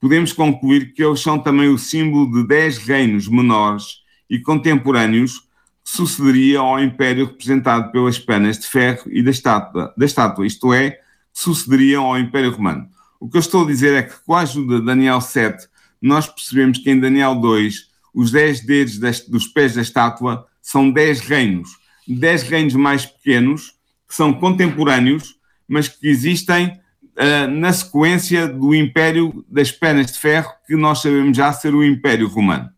podemos 0.00 0.32
concluir 0.32 0.94
que 0.94 1.04
eles 1.04 1.20
são 1.20 1.36
também 1.36 1.68
o 1.68 1.76
símbolo 1.76 2.30
de 2.30 2.46
dez 2.46 2.78
reinos 2.78 3.26
menores 3.26 4.02
e 4.30 4.38
contemporâneos 4.38 5.40
que 5.84 5.90
sucederiam 5.90 6.64
ao 6.64 6.80
império 6.80 7.26
representado 7.26 7.90
pelas 7.90 8.20
penas 8.20 8.56
de 8.56 8.68
ferro 8.68 9.02
e 9.10 9.20
da 9.20 9.32
estátua, 9.32 9.92
da 9.96 10.06
estátua 10.06 10.46
isto 10.46 10.72
é, 10.72 10.92
que 10.92 10.98
sucederiam 11.34 12.04
ao 12.04 12.18
império 12.18 12.52
romano. 12.52 12.88
O 13.18 13.28
que 13.28 13.36
eu 13.36 13.40
estou 13.40 13.64
a 13.64 13.66
dizer 13.66 13.94
é 13.94 14.02
que 14.02 14.14
com 14.24 14.34
a 14.34 14.40
ajuda 14.40 14.78
de 14.78 14.86
Daniel 14.86 15.20
7, 15.20 15.66
nós 16.00 16.28
percebemos 16.28 16.78
que 16.78 16.88
em 16.88 17.00
Daniel 17.00 17.34
2 17.34 17.90
os 18.14 18.30
dez 18.30 18.64
dedos 18.64 18.98
das, 18.98 19.20
dos 19.20 19.48
pés 19.48 19.74
da 19.74 19.82
estátua 19.82 20.46
são 20.60 20.88
dez 20.88 21.20
reinos, 21.20 21.70
dez 22.06 22.44
reinos 22.44 22.74
mais 22.74 23.04
pequenos, 23.04 23.74
que 24.12 24.16
são 24.16 24.30
contemporâneos, 24.30 25.36
mas 25.66 25.88
que 25.88 26.06
existem 26.06 26.66
uh, 26.66 27.50
na 27.50 27.72
sequência 27.72 28.46
do 28.46 28.74
Império 28.74 29.42
das 29.48 29.72
Penas 29.72 30.12
de 30.12 30.18
Ferro, 30.18 30.52
que 30.66 30.76
nós 30.76 31.00
sabemos 31.00 31.34
já 31.34 31.50
ser 31.50 31.74
o 31.74 31.82
Império 31.82 32.28
Romano. 32.28 32.68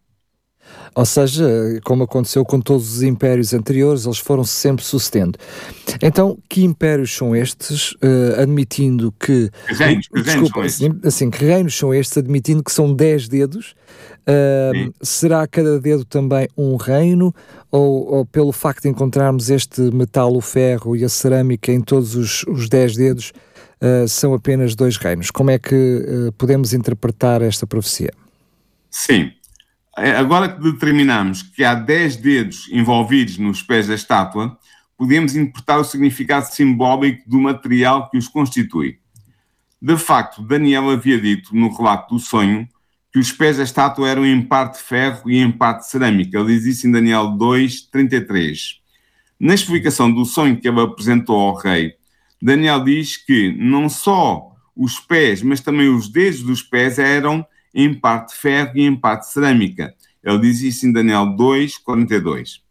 Ou 0.95 1.05
seja, 1.05 1.45
como 1.83 2.05
aconteceu 2.05 2.45
com 2.45 2.61
todos 2.61 2.99
os 2.99 3.03
impérios 3.03 3.53
anteriores, 3.53 4.05
eles 4.05 4.19
foram 4.19 4.45
-se 4.45 4.53
sempre 4.53 4.85
sucedendo. 4.85 5.37
Então, 6.01 6.39
que 6.49 6.63
impérios 6.63 7.13
são 7.13 7.35
estes, 7.35 7.95
uh, 7.95 8.41
admitindo 8.41 9.13
que. 9.19 9.51
Que 9.67 9.75
reinos, 9.75 10.07
que 10.07 10.23
desculpa, 10.23 10.61
reinos 10.61 10.75
são 10.77 10.87
assim, 10.89 11.01
assim, 11.05 11.31
que 11.31 11.45
reinos 11.45 11.75
são 11.77 11.93
estes, 11.93 12.17
admitindo 12.17 12.63
que 12.63 12.71
são 12.71 12.95
10 12.95 13.27
dedos? 13.27 13.75
Uh, 14.27 14.95
será 15.03 15.47
cada 15.47 15.79
dedo 15.79 16.05
também 16.05 16.49
um 16.57 16.77
reino? 16.77 17.35
Ou, 17.71 18.15
ou, 18.15 18.27
pelo 18.27 18.53
facto 18.53 18.83
de 18.85 18.89
encontrarmos 18.89 19.51
este 19.51 19.81
metal, 19.95 20.35
o 20.35 20.41
ferro 20.41 20.97
e 20.97 21.05
a 21.05 21.09
cerâmica 21.09 21.71
em 21.71 21.81
todos 21.81 22.15
os, 22.15 22.43
os 22.45 22.69
10 22.69 22.97
dedos, 22.97 23.33
uh, 23.81 24.09
são 24.09 24.33
apenas 24.33 24.75
dois 24.75 24.97
reinos? 24.97 25.31
Como 25.31 25.51
é 25.51 25.59
que 25.59 25.75
uh, 25.75 26.33
podemos 26.33 26.73
interpretar 26.73 27.43
esta 27.43 27.67
profecia? 27.67 28.13
Sim. 28.91 29.33
É, 29.97 30.13
agora 30.13 30.49
que 30.49 30.61
determinamos 30.61 31.43
que 31.43 31.63
há 31.63 31.75
10 31.75 32.17
dedos 32.17 32.69
envolvidos 32.73 33.39
nos 33.39 33.63
pés 33.63 33.87
da 33.87 33.95
estátua, 33.95 34.57
podemos 34.97 35.37
interpretar 35.37 35.79
o 35.79 35.85
significado 35.85 36.47
simbólico 36.47 37.29
do 37.29 37.39
material 37.39 38.09
que 38.11 38.17
os 38.17 38.27
constitui. 38.27 38.99
De 39.81 39.97
facto, 39.97 40.43
Daniel 40.43 40.91
havia 40.91 41.21
dito 41.21 41.55
no 41.55 41.71
relato 41.77 42.15
do 42.15 42.21
sonho 42.21 42.67
que 43.15 43.21
os 43.21 43.31
pés 43.31 43.59
da 43.59 43.63
estátua 43.63 44.09
eram 44.09 44.27
em 44.27 44.43
parte 44.43 44.83
ferro 44.83 45.31
e 45.31 45.39
em 45.39 45.49
parte 45.49 45.89
cerâmica. 45.89 46.37
Ele 46.37 46.53
diz 46.53 46.67
isso 46.67 46.89
em 46.89 46.91
Daniel 46.91 47.29
2, 47.29 47.83
33. 47.83 48.81
Na 49.39 49.55
explicação 49.55 50.11
do 50.11 50.25
sonho 50.25 50.61
que 50.61 50.67
ele 50.67 50.81
apresentou 50.81 51.37
ao 51.37 51.55
rei, 51.55 51.95
Daniel 52.43 52.83
diz 52.83 53.17
que 53.17 53.53
não 53.57 53.89
só 53.89 54.51
os 54.75 54.99
pés, 54.99 55.45
mas 55.45 55.61
também 55.61 55.89
os 55.89 56.09
dedos 56.09 56.43
dos 56.43 56.61
pés 56.61 56.99
eram 56.99 57.47
em 57.73 57.95
parte 57.95 58.35
ferro 58.35 58.73
e 58.75 58.83
em 58.83 58.97
parte 58.97 59.31
cerâmica. 59.31 59.95
Ele 60.21 60.41
diz 60.41 60.61
isso 60.63 60.85
em 60.85 60.93
Daniel 60.93 61.37
2, 61.37 61.79
42. 61.79 62.65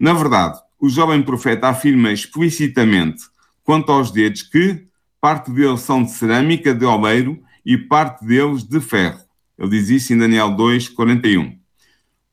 Na 0.00 0.12
verdade, 0.12 0.58
o 0.80 0.88
jovem 0.88 1.22
profeta 1.22 1.68
afirma 1.68 2.10
explicitamente 2.10 3.22
quanto 3.62 3.92
aos 3.92 4.10
dedos 4.10 4.42
que 4.42 4.84
parte 5.20 5.52
deles 5.52 5.82
são 5.82 6.02
de 6.02 6.10
cerâmica 6.10 6.74
de 6.74 6.84
oleiro 6.84 7.40
e 7.64 7.78
parte 7.78 8.26
deles 8.26 8.64
de 8.64 8.80
ferro. 8.80 9.25
Ele 9.58 9.70
diz 9.70 9.88
isso 9.88 10.12
em 10.12 10.18
Daniel 10.18 10.50
2, 10.54 10.90
41. 10.90 11.58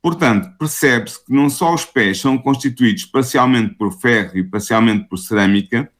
Portanto, 0.02 0.56
percebe-se 0.58 1.24
que 1.24 1.32
não 1.32 1.48
só 1.48 1.72
os 1.72 1.84
pés 1.86 2.20
são 2.20 2.36
constituídos 2.36 3.06
parcialmente 3.06 3.74
por 3.74 3.92
ferro 3.98 4.36
e 4.36 4.44
parcialmente 4.44 5.08
por 5.08 5.16
cerâmica, 5.16 5.90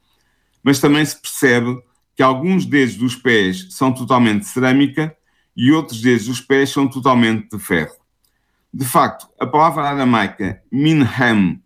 mas 0.63 0.79
também 0.79 1.03
se 1.03 1.19
percebe 1.19 1.75
que 2.15 2.21
alguns 2.21 2.65
dedos 2.65 2.95
dos 2.95 3.15
pés 3.15 3.67
são 3.71 3.91
totalmente 3.91 4.45
cerâmica 4.45 5.15
e 5.55 5.71
outros 5.71 6.01
dedos 6.01 6.27
dos 6.27 6.39
pés 6.39 6.69
são 6.69 6.87
totalmente 6.87 7.49
de 7.49 7.59
ferro. 7.59 7.95
De 8.73 8.85
facto, 8.85 9.27
a 9.39 9.47
palavra 9.47 9.83
aramaica 9.83 10.61
minham, 10.71 11.59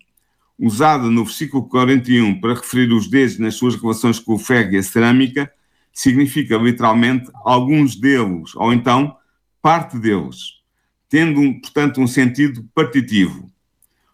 usada 0.58 1.04
no 1.10 1.24
versículo 1.24 1.68
41 1.68 2.40
para 2.40 2.54
referir 2.54 2.92
os 2.92 3.08
dedos 3.08 3.38
nas 3.38 3.54
suas 3.54 3.74
relações 3.74 4.18
com 4.18 4.34
o 4.34 4.38
ferro 4.38 4.72
e 4.72 4.78
a 4.78 4.82
cerâmica, 4.82 5.52
significa 5.92 6.56
literalmente 6.56 7.30
alguns 7.44 7.96
deles, 7.96 8.54
ou 8.54 8.72
então 8.72 9.16
parte 9.60 9.98
deles, 9.98 10.60
tendo, 11.08 11.60
portanto, 11.60 12.00
um 12.00 12.06
sentido 12.06 12.64
partitivo. 12.74 13.50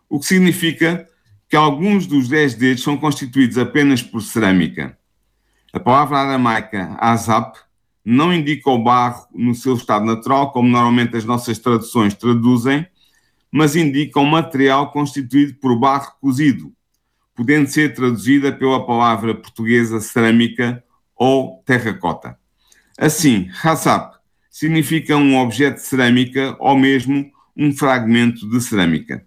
O 0.09 0.19
que 0.19 0.27
significa 0.27 1.07
que 1.49 1.57
alguns 1.57 2.07
dos 2.07 2.29
dez 2.29 2.55
dedos 2.55 2.83
são 2.83 2.97
constituídos 2.97 3.59
apenas 3.59 4.03
por 4.03 4.21
cerâmica. 4.21 4.99
A 5.73 5.79
palavra 5.79 6.19
aramaica 6.19 6.97
azap 6.99 7.59
não 8.05 8.33
indica 8.33 8.71
o 8.71 8.83
barro 8.83 9.27
no 9.35 9.55
seu 9.55 9.75
estado 9.75 10.05
natural, 10.05 10.53
como 10.53 10.69
normalmente 10.69 11.17
as 11.17 11.25
nossas 11.25 11.59
traduções 11.59 12.15
traduzem, 12.15 12.87
mas 13.51 13.77
indica 13.77 14.21
um 14.21 14.27
material 14.27 14.91
constituído 14.91 15.55
por 15.55 15.79
barro 15.79 16.13
cozido, 16.21 16.73
podendo 17.35 17.69
ser 17.69 17.95
traduzida 17.95 18.53
pela 18.53 18.85
palavra 18.85 19.35
portuguesa 19.35 20.01
cerâmica 20.01 20.83
ou 21.17 21.63
terracota. 21.65 22.39
Assim, 22.99 23.49
hasap 23.63 24.16
significa 24.59 25.15
um 25.19 25.37
objeto 25.37 25.75
de 25.75 25.83
cerâmica 25.83 26.57
ou 26.59 26.79
mesmo 26.79 27.31
um 27.55 27.77
fragmento 27.77 28.49
de 28.49 28.59
cerâmica. 28.63 29.23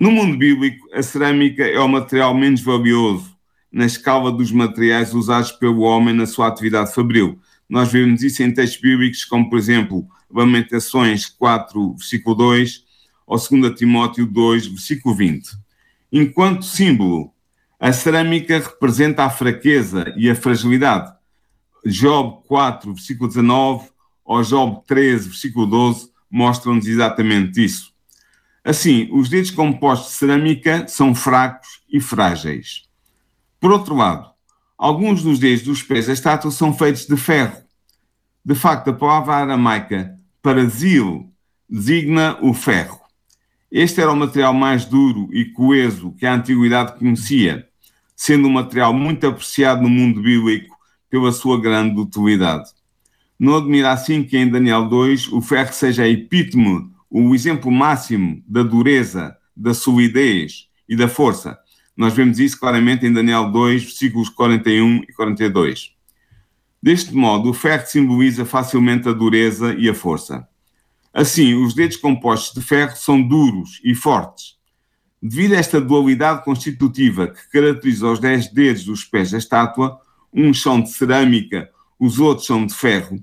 No 0.00 0.10
mundo 0.10 0.36
bíblico, 0.36 0.84
a 0.92 1.00
cerâmica 1.00 1.64
é 1.64 1.78
o 1.78 1.86
material 1.88 2.34
menos 2.34 2.60
valioso 2.60 3.36
na 3.72 3.86
escala 3.86 4.32
dos 4.32 4.50
materiais 4.50 5.14
usados 5.14 5.52
pelo 5.52 5.82
homem 5.82 6.12
na 6.12 6.26
sua 6.26 6.48
atividade 6.48 6.92
fabril, 6.92 7.38
nós 7.68 7.92
vemos 7.92 8.20
isso 8.24 8.42
em 8.42 8.52
textos 8.52 8.80
bíblicos, 8.80 9.24
como 9.24 9.48
por 9.48 9.60
exemplo, 9.60 10.04
Lamentações 10.28 11.26
4, 11.26 11.94
versículo 11.94 12.34
2, 12.34 12.82
ou 13.28 13.38
2 13.38 13.78
Timóteo 13.78 14.26
2, 14.26 14.66
versículo 14.66 15.14
20. 15.14 15.50
Enquanto 16.10 16.64
símbolo, 16.64 17.32
a 17.78 17.92
cerâmica 17.92 18.58
representa 18.58 19.22
a 19.22 19.30
fraqueza 19.30 20.12
e 20.16 20.28
a 20.28 20.34
fragilidade. 20.34 21.14
Job 21.84 22.42
4, 22.48 22.92
versículo 22.92 23.28
19, 23.28 23.94
ou 24.26 24.42
Job 24.42 24.82
13, 24.86 25.28
versículo 25.28 25.66
12, 25.66 26.10
mostram-nos 26.30 26.86
exatamente 26.86 27.64
isso. 27.64 27.94
Assim, 28.64 29.08
os 29.12 29.28
dedos 29.28 29.50
compostos 29.52 30.12
de 30.12 30.18
cerâmica 30.18 30.88
são 30.88 31.14
fracos 31.14 31.80
e 31.88 32.00
frágeis. 32.00 32.82
Por 33.60 33.70
outro 33.70 33.94
lado, 33.94 34.36
Alguns 34.78 35.22
dos 35.22 35.38
dedos 35.38 35.62
dos 35.62 35.82
pés 35.82 36.06
da 36.06 36.12
estátua 36.12 36.50
são 36.50 36.72
feitos 36.72 37.06
de 37.06 37.16
ferro. 37.16 37.56
De 38.44 38.54
facto, 38.54 38.90
a 38.90 38.92
palavra 38.92 39.36
aramaica 39.36 40.14
para 40.42 40.66
zil 40.66 41.32
designa 41.68 42.38
o 42.42 42.52
ferro. 42.52 43.00
Este 43.72 44.02
era 44.02 44.12
o 44.12 44.16
material 44.16 44.52
mais 44.52 44.84
duro 44.84 45.28
e 45.32 45.46
coeso 45.46 46.12
que 46.12 46.26
a 46.26 46.34
antiguidade 46.34 46.98
conhecia, 46.98 47.66
sendo 48.14 48.48
um 48.48 48.52
material 48.52 48.92
muito 48.92 49.26
apreciado 49.26 49.82
no 49.82 49.88
mundo 49.88 50.20
bíblico 50.20 50.76
pela 51.08 51.32
sua 51.32 51.58
grande 51.58 51.98
utilidade. 51.98 52.70
Não 53.38 53.56
admira 53.56 53.92
assim 53.92 54.22
que 54.22 54.36
em 54.36 54.48
Daniel 54.48 54.88
2 54.88 55.32
o 55.32 55.40
ferro 55.40 55.72
seja 55.72 56.04
a 56.04 56.08
epítome, 56.08 56.90
o 57.10 57.34
exemplo 57.34 57.70
máximo 57.70 58.42
da 58.46 58.62
dureza, 58.62 59.36
da 59.54 59.74
solidez 59.74 60.68
e 60.88 60.96
da 60.96 61.08
força. 61.08 61.58
Nós 61.96 62.14
vemos 62.14 62.38
isso 62.38 62.58
claramente 62.58 63.06
em 63.06 63.12
Daniel 63.12 63.50
2, 63.50 63.82
versículos 63.84 64.28
41 64.28 65.04
e 65.08 65.12
42. 65.12 65.92
Deste 66.82 67.14
modo, 67.14 67.50
o 67.50 67.54
ferro 67.54 67.86
simboliza 67.86 68.44
facilmente 68.44 69.08
a 69.08 69.12
dureza 69.12 69.74
e 69.74 69.88
a 69.88 69.94
força. 69.94 70.46
Assim, 71.12 71.54
os 71.54 71.74
dedos 71.74 71.96
compostos 71.96 72.54
de 72.54 72.60
ferro 72.66 72.94
são 72.96 73.20
duros 73.20 73.80
e 73.82 73.94
fortes. 73.94 74.56
Devido 75.22 75.54
a 75.54 75.56
esta 75.56 75.80
dualidade 75.80 76.44
constitutiva 76.44 77.28
que 77.28 77.50
caracteriza 77.50 78.06
os 78.06 78.18
dez 78.20 78.48
dedos 78.52 78.84
dos 78.84 79.04
pés 79.04 79.30
da 79.30 79.38
estátua, 79.38 79.98
uns 80.32 80.60
são 80.60 80.80
de 80.80 80.90
cerâmica, 80.90 81.70
os 81.98 82.18
outros 82.18 82.46
são 82.46 82.66
de 82.66 82.74
ferro, 82.74 83.22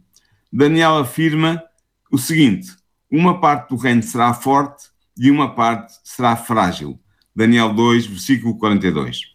Daniel 0.52 0.98
afirma 0.98 1.64
o 2.12 2.18
seguinte: 2.18 2.72
uma 3.10 3.40
parte 3.40 3.70
do 3.70 3.76
reino 3.76 4.04
será 4.04 4.34
forte 4.34 4.86
e 5.18 5.30
uma 5.30 5.54
parte 5.54 5.94
será 6.04 6.36
frágil. 6.36 7.00
Daniel 7.36 7.74
2, 7.74 8.06
versículo 8.06 8.58
42. 8.58 9.34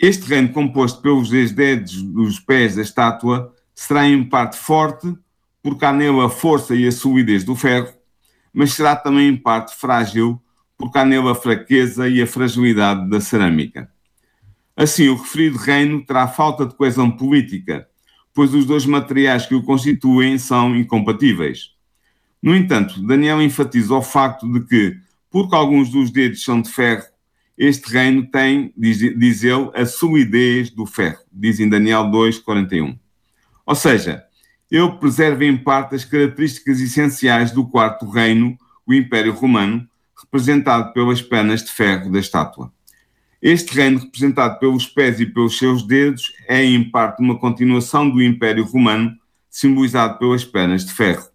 Este 0.00 0.26
reino, 0.26 0.52
composto 0.52 1.00
pelos 1.00 1.30
dedos 1.30 2.02
dos 2.02 2.38
pés 2.38 2.76
da 2.76 2.82
estátua, 2.82 3.54
será 3.74 4.06
em 4.06 4.22
parte 4.22 4.58
forte, 4.58 5.14
porque 5.62 5.84
há 5.84 5.92
nele 5.92 6.20
a 6.20 6.28
força 6.28 6.74
e 6.74 6.86
a 6.86 6.92
solidez 6.92 7.44
do 7.44 7.56
ferro, 7.56 7.92
mas 8.52 8.74
será 8.74 8.94
também 8.94 9.28
em 9.28 9.36
parte 9.36 9.74
frágil, 9.74 10.40
porque 10.76 10.98
há 10.98 11.04
nele 11.04 11.28
a 11.30 11.34
fraqueza 11.34 12.08
e 12.08 12.20
a 12.20 12.26
fragilidade 12.26 13.08
da 13.08 13.20
cerâmica. 13.20 13.90
Assim, 14.76 15.08
o 15.08 15.16
referido 15.16 15.56
reino 15.56 16.04
terá 16.04 16.28
falta 16.28 16.66
de 16.66 16.74
coesão 16.74 17.10
política, 17.10 17.88
pois 18.36 18.52
os 18.52 18.66
dois 18.66 18.84
materiais 18.84 19.46
que 19.46 19.54
o 19.54 19.62
constituem 19.62 20.36
são 20.36 20.76
incompatíveis. 20.76 21.70
No 22.42 22.54
entanto, 22.54 23.00
Daniel 23.00 23.40
enfatiza 23.40 23.94
o 23.94 24.02
facto 24.02 24.46
de 24.52 24.60
que, 24.66 24.94
porque 25.30 25.54
alguns 25.54 25.88
dos 25.88 26.10
dedos 26.10 26.44
são 26.44 26.60
de 26.60 26.70
ferro, 26.70 27.06
este 27.56 27.90
reino 27.90 28.26
tem, 28.30 28.74
diz, 28.76 28.98
diz 28.98 29.42
ele, 29.42 29.70
a 29.74 29.86
solidez 29.86 30.68
do 30.68 30.84
ferro, 30.84 31.16
diz 31.32 31.58
em 31.58 31.66
Daniel 31.66 32.04
2,41. 32.10 32.98
Ou 33.64 33.74
seja, 33.74 34.22
ele 34.70 34.92
preserva 34.98 35.42
em 35.42 35.56
parte 35.56 35.94
as 35.94 36.04
características 36.04 36.78
essenciais 36.78 37.50
do 37.50 37.66
quarto 37.66 38.06
reino, 38.06 38.58
o 38.86 38.92
Império 38.92 39.32
Romano, 39.32 39.88
representado 40.14 40.92
pelas 40.92 41.22
penas 41.22 41.64
de 41.64 41.72
ferro 41.72 42.12
da 42.12 42.18
estátua. 42.18 42.70
Este 43.48 43.76
reino, 43.76 44.00
representado 44.00 44.58
pelos 44.58 44.88
pés 44.88 45.20
e 45.20 45.24
pelos 45.24 45.56
seus 45.56 45.84
dedos, 45.84 46.32
é 46.48 46.64
em 46.64 46.82
parte 46.82 47.22
uma 47.22 47.38
continuação 47.38 48.10
do 48.10 48.20
Império 48.20 48.64
Romano, 48.64 49.16
simbolizado 49.48 50.18
pelas 50.18 50.44
penas 50.44 50.84
de 50.84 50.92
ferro. 50.92 51.28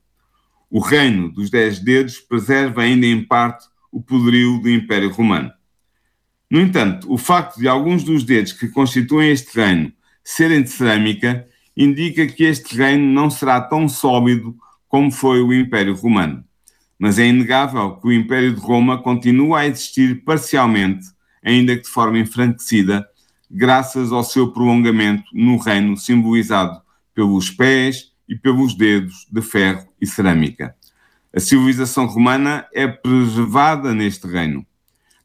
O 0.69 0.81
reino 0.81 1.31
dos 1.31 1.49
dez 1.49 1.79
dedos 1.79 2.19
preserva 2.19 2.81
ainda 2.81 3.05
em 3.05 3.23
parte 3.23 3.65
o 3.89 4.01
poderio 4.01 4.59
do 4.59 4.69
Império 4.69 5.09
Romano. 5.09 5.53
No 6.49 6.59
entanto, 6.59 7.09
o 7.09 7.17
facto 7.17 7.57
de 7.57 7.69
alguns 7.69 8.03
dos 8.03 8.25
dedos 8.25 8.51
que 8.51 8.67
constituem 8.67 9.31
este 9.31 9.57
reino 9.57 9.93
serem 10.21 10.63
de 10.63 10.69
cerâmica 10.69 11.47
indica 11.77 12.27
que 12.27 12.43
este 12.43 12.75
reino 12.75 13.05
não 13.05 13.29
será 13.29 13.61
tão 13.61 13.87
sólido 13.87 14.53
como 14.89 15.13
foi 15.13 15.41
o 15.41 15.53
Império 15.53 15.95
Romano. 15.95 16.43
Mas 16.99 17.17
é 17.17 17.25
inegável 17.25 17.95
que 17.95 18.07
o 18.09 18.11
Império 18.11 18.53
de 18.53 18.59
Roma 18.59 19.01
continua 19.01 19.59
a 19.59 19.67
existir 19.67 20.25
parcialmente 20.25 21.05
ainda 21.43 21.75
que 21.75 21.83
de 21.83 21.89
forma 21.89 22.19
enfraquecida, 22.19 23.07
graças 23.49 24.11
ao 24.11 24.23
seu 24.23 24.51
prolongamento 24.51 25.23
no 25.33 25.57
reino 25.57 25.97
simbolizado 25.97 26.81
pelos 27.13 27.49
pés 27.49 28.11
e 28.27 28.35
pelos 28.35 28.73
dedos 28.73 29.27
de 29.31 29.41
ferro 29.41 29.87
e 29.99 30.07
cerâmica. 30.07 30.75
A 31.35 31.39
civilização 31.39 32.05
romana 32.05 32.65
é 32.73 32.87
preservada 32.87 33.93
neste 33.93 34.27
reino. 34.27 34.65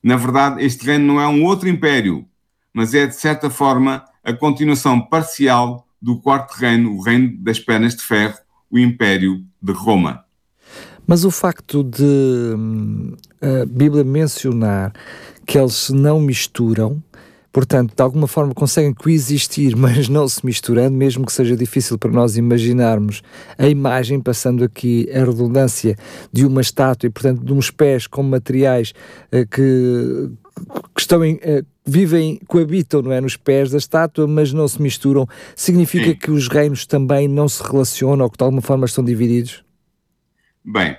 Na 0.02 0.16
verdade, 0.16 0.64
este 0.64 0.84
reino 0.86 1.06
não 1.06 1.20
é 1.20 1.26
um 1.26 1.44
outro 1.44 1.68
império, 1.68 2.26
mas 2.72 2.94
é, 2.94 3.06
de 3.06 3.16
certa 3.16 3.48
forma, 3.50 4.04
a 4.22 4.32
continuação 4.32 5.00
parcial 5.00 5.86
do 6.00 6.20
quarto 6.20 6.52
reino, 6.52 6.94
o 6.96 7.02
reino 7.02 7.36
das 7.38 7.58
pernas 7.58 7.96
de 7.96 8.02
ferro, 8.02 8.38
o 8.70 8.78
Império 8.78 9.44
de 9.62 9.72
Roma. 9.72 10.25
Mas 11.06 11.24
o 11.24 11.30
facto 11.30 11.84
de 11.84 12.02
hum, 12.02 13.12
a 13.40 13.64
Bíblia 13.66 14.02
mencionar 14.02 14.92
que 15.46 15.56
eles 15.58 15.74
se 15.74 15.92
não 15.94 16.20
misturam, 16.20 17.00
portanto, 17.52 17.94
de 17.94 18.02
alguma 18.02 18.26
forma 18.26 18.52
conseguem 18.52 18.92
coexistir, 18.92 19.76
mas 19.78 20.08
não 20.08 20.28
se 20.28 20.44
misturando, 20.44 20.96
mesmo 20.96 21.24
que 21.24 21.32
seja 21.32 21.56
difícil 21.56 21.96
para 21.96 22.10
nós 22.10 22.36
imaginarmos 22.36 23.22
a 23.56 23.68
imagem, 23.68 24.20
passando 24.20 24.64
aqui 24.64 25.08
a 25.12 25.24
redundância 25.24 25.96
de 26.32 26.44
uma 26.44 26.60
estátua 26.60 27.06
e, 27.06 27.10
portanto, 27.10 27.44
de 27.44 27.52
uns 27.52 27.70
pés 27.70 28.06
com 28.06 28.22
materiais 28.22 28.92
uh, 29.32 29.46
que, 29.48 30.30
que 30.94 31.00
estão 31.00 31.24
em. 31.24 31.34
Uh, 31.34 31.64
vivem, 31.88 32.40
coabitam, 32.48 33.00
não 33.00 33.12
é, 33.12 33.20
nos 33.20 33.36
pés 33.36 33.70
da 33.70 33.78
estátua, 33.78 34.26
mas 34.26 34.52
não 34.52 34.66
se 34.66 34.82
misturam, 34.82 35.24
significa 35.54 36.06
Sim. 36.06 36.16
que 36.16 36.30
os 36.32 36.48
reinos 36.48 36.84
também 36.84 37.28
não 37.28 37.48
se 37.48 37.62
relacionam 37.62 38.24
ou 38.24 38.30
que 38.30 38.36
de 38.36 38.42
alguma 38.42 38.60
forma 38.60 38.86
estão 38.86 39.04
divididos? 39.04 39.65
Bem, 40.68 40.96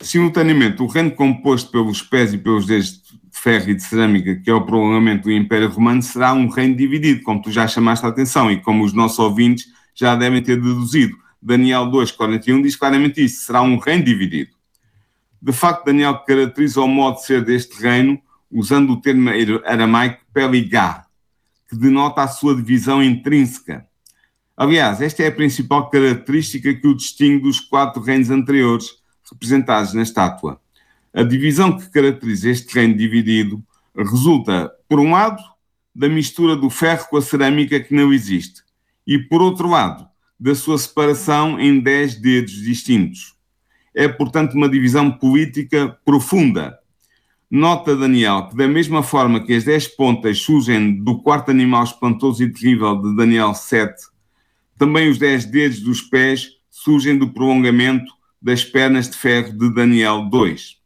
simultaneamente, 0.00 0.80
o 0.80 0.86
reino 0.86 1.10
composto 1.10 1.72
pelos 1.72 2.00
pés 2.00 2.32
e 2.32 2.38
pelos 2.38 2.64
dedos 2.64 3.02
de 3.02 3.18
ferro 3.32 3.70
e 3.70 3.74
de 3.74 3.82
cerâmica, 3.82 4.36
que 4.36 4.48
é 4.48 4.54
o 4.54 4.64
prolongamento 4.64 5.24
do 5.24 5.32
Império 5.32 5.68
Romano, 5.68 6.00
será 6.00 6.32
um 6.32 6.48
reino 6.48 6.76
dividido, 6.76 7.24
como 7.24 7.42
tu 7.42 7.50
já 7.50 7.66
chamaste 7.66 8.06
a 8.06 8.08
atenção 8.08 8.52
e 8.52 8.60
como 8.62 8.84
os 8.84 8.92
nossos 8.92 9.18
ouvintes 9.18 9.66
já 9.96 10.14
devem 10.14 10.40
ter 10.40 10.54
deduzido. 10.54 11.16
Daniel 11.42 11.86
2,41 11.86 12.62
diz 12.62 12.76
claramente 12.76 13.24
isso: 13.24 13.44
será 13.44 13.62
um 13.62 13.78
reino 13.78 14.04
dividido. 14.04 14.52
De 15.42 15.52
facto, 15.52 15.86
Daniel 15.86 16.16
caracteriza 16.18 16.80
o 16.80 16.86
modo 16.86 17.16
de 17.16 17.26
ser 17.26 17.44
deste 17.44 17.82
reino 17.82 18.20
usando 18.48 18.92
o 18.92 19.00
termo 19.00 19.28
aramaico 19.66 20.22
peligá, 20.32 21.04
que 21.68 21.76
denota 21.76 22.22
a 22.22 22.28
sua 22.28 22.54
divisão 22.54 23.02
intrínseca. 23.02 23.87
Aliás, 24.60 25.00
esta 25.00 25.22
é 25.22 25.28
a 25.28 25.32
principal 25.32 25.88
característica 25.88 26.74
que 26.74 26.88
o 26.88 26.92
distingue 26.92 27.44
dos 27.44 27.60
quatro 27.60 28.02
reinos 28.02 28.28
anteriores 28.28 28.88
representados 29.30 29.94
na 29.94 30.02
estátua. 30.02 30.60
A 31.14 31.22
divisão 31.22 31.78
que 31.78 31.88
caracteriza 31.88 32.50
este 32.50 32.74
reino 32.74 32.96
dividido 32.96 33.62
resulta, 33.96 34.68
por 34.88 34.98
um 34.98 35.12
lado, 35.12 35.40
da 35.94 36.08
mistura 36.08 36.56
do 36.56 36.68
ferro 36.68 37.06
com 37.08 37.18
a 37.18 37.22
cerâmica 37.22 37.78
que 37.78 37.94
não 37.94 38.12
existe, 38.12 38.62
e, 39.06 39.16
por 39.16 39.40
outro 39.40 39.68
lado, 39.68 40.08
da 40.40 40.56
sua 40.56 40.76
separação 40.76 41.60
em 41.60 41.78
dez 41.78 42.16
dedos 42.16 42.54
distintos. 42.54 43.36
É, 43.94 44.08
portanto, 44.08 44.54
uma 44.54 44.68
divisão 44.68 45.08
política 45.08 45.96
profunda. 46.04 46.76
Nota 47.48 47.96
Daniel 47.96 48.48
que, 48.48 48.56
da 48.56 48.66
mesma 48.66 49.04
forma 49.04 49.38
que 49.40 49.54
as 49.54 49.62
dez 49.62 49.86
pontas 49.86 50.40
surgem 50.40 51.00
do 51.00 51.22
quarto 51.22 51.52
animal 51.52 51.84
espantoso 51.84 52.42
e 52.42 52.52
terrível 52.52 53.00
de 53.00 53.14
Daniel 53.14 53.54
7, 53.54 54.17
também 54.78 55.10
os 55.10 55.18
dez 55.18 55.44
dedos 55.44 55.80
dos 55.80 56.00
pés 56.00 56.50
surgem 56.70 57.18
do 57.18 57.32
prolongamento 57.32 58.12
das 58.40 58.64
pernas 58.64 59.10
de 59.10 59.16
ferro 59.16 59.52
de 59.52 59.74
Daniel 59.74 60.28
2. 60.30 60.76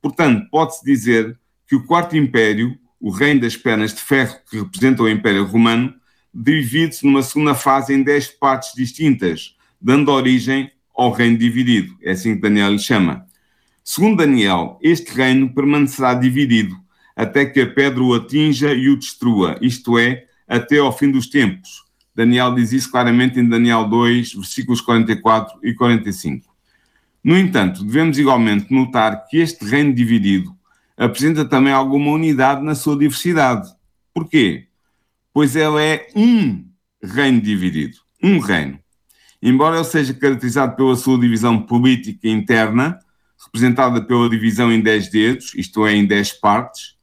Portanto, 0.00 0.48
pode-se 0.50 0.84
dizer 0.84 1.38
que 1.66 1.74
o 1.74 1.84
Quarto 1.84 2.16
Império, 2.16 2.78
o 3.00 3.10
reino 3.10 3.40
das 3.40 3.56
pernas 3.56 3.92
de 3.92 4.00
ferro 4.00 4.36
que 4.48 4.58
representa 4.58 5.02
o 5.02 5.08
Império 5.08 5.44
Romano, 5.44 5.92
divide-se 6.32 7.04
numa 7.04 7.22
segunda 7.22 7.54
fase 7.54 7.92
em 7.92 8.02
dez 8.02 8.28
partes 8.28 8.72
distintas, 8.74 9.56
dando 9.80 10.10
origem 10.10 10.70
ao 10.94 11.10
reino 11.10 11.36
dividido. 11.36 11.96
É 12.02 12.12
assim 12.12 12.36
que 12.36 12.40
Daniel 12.40 12.72
lhe 12.72 12.78
chama. 12.78 13.26
Segundo 13.84 14.18
Daniel, 14.18 14.78
este 14.80 15.12
reino 15.12 15.52
permanecerá 15.52 16.14
dividido 16.14 16.82
até 17.16 17.44
que 17.44 17.60
a 17.60 17.66
pedra 17.66 18.02
o 18.02 18.14
atinja 18.14 18.72
e 18.72 18.88
o 18.88 18.96
destrua, 18.96 19.58
isto 19.60 19.98
é, 19.98 20.24
até 20.48 20.78
ao 20.78 20.96
fim 20.96 21.10
dos 21.10 21.26
tempos. 21.26 21.84
Daniel 22.14 22.54
diz 22.54 22.72
isso 22.72 22.90
claramente 22.90 23.40
em 23.40 23.48
Daniel 23.48 23.88
2, 23.88 24.34
versículos 24.34 24.80
44 24.80 25.58
e 25.62 25.74
45. 25.74 26.46
No 27.24 27.38
entanto, 27.38 27.84
devemos 27.84 28.18
igualmente 28.18 28.72
notar 28.72 29.26
que 29.26 29.38
este 29.38 29.64
reino 29.64 29.94
dividido 29.94 30.54
apresenta 30.96 31.44
também 31.44 31.72
alguma 31.72 32.10
unidade 32.10 32.62
na 32.62 32.74
sua 32.74 32.96
diversidade. 32.96 33.70
Porquê? 34.12 34.66
Pois 35.32 35.56
ele 35.56 35.82
é 35.82 36.08
um 36.14 36.64
reino 37.02 37.40
dividido, 37.40 37.96
um 38.22 38.38
reino. 38.38 38.78
Embora 39.40 39.76
ele 39.76 39.84
seja 39.84 40.14
caracterizado 40.14 40.76
pela 40.76 40.94
sua 40.94 41.18
divisão 41.18 41.60
política 41.62 42.28
interna, 42.28 42.98
representada 43.44 44.00
pela 44.04 44.28
divisão 44.28 44.70
em 44.70 44.80
dez 44.80 45.08
dedos, 45.08 45.52
isto 45.56 45.86
é, 45.86 45.94
em 45.94 46.06
dez 46.06 46.32
partes, 46.32 46.94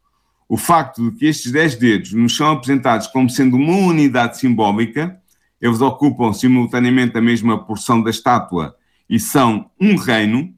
o 0.50 0.58
facto 0.58 1.12
de 1.12 1.16
que 1.16 1.28
estes 1.28 1.52
dez 1.52 1.76
dedos 1.76 2.12
nos 2.12 2.36
são 2.36 2.52
apresentados 2.52 3.06
como 3.06 3.30
sendo 3.30 3.56
uma 3.56 3.78
unidade 3.78 4.40
simbólica, 4.40 5.22
eles 5.62 5.80
ocupam 5.80 6.34
simultaneamente 6.34 7.16
a 7.16 7.22
mesma 7.22 7.64
porção 7.64 8.02
da 8.02 8.10
estátua 8.10 8.76
e 9.08 9.20
são 9.20 9.70
um 9.80 9.96
reino, 9.96 10.52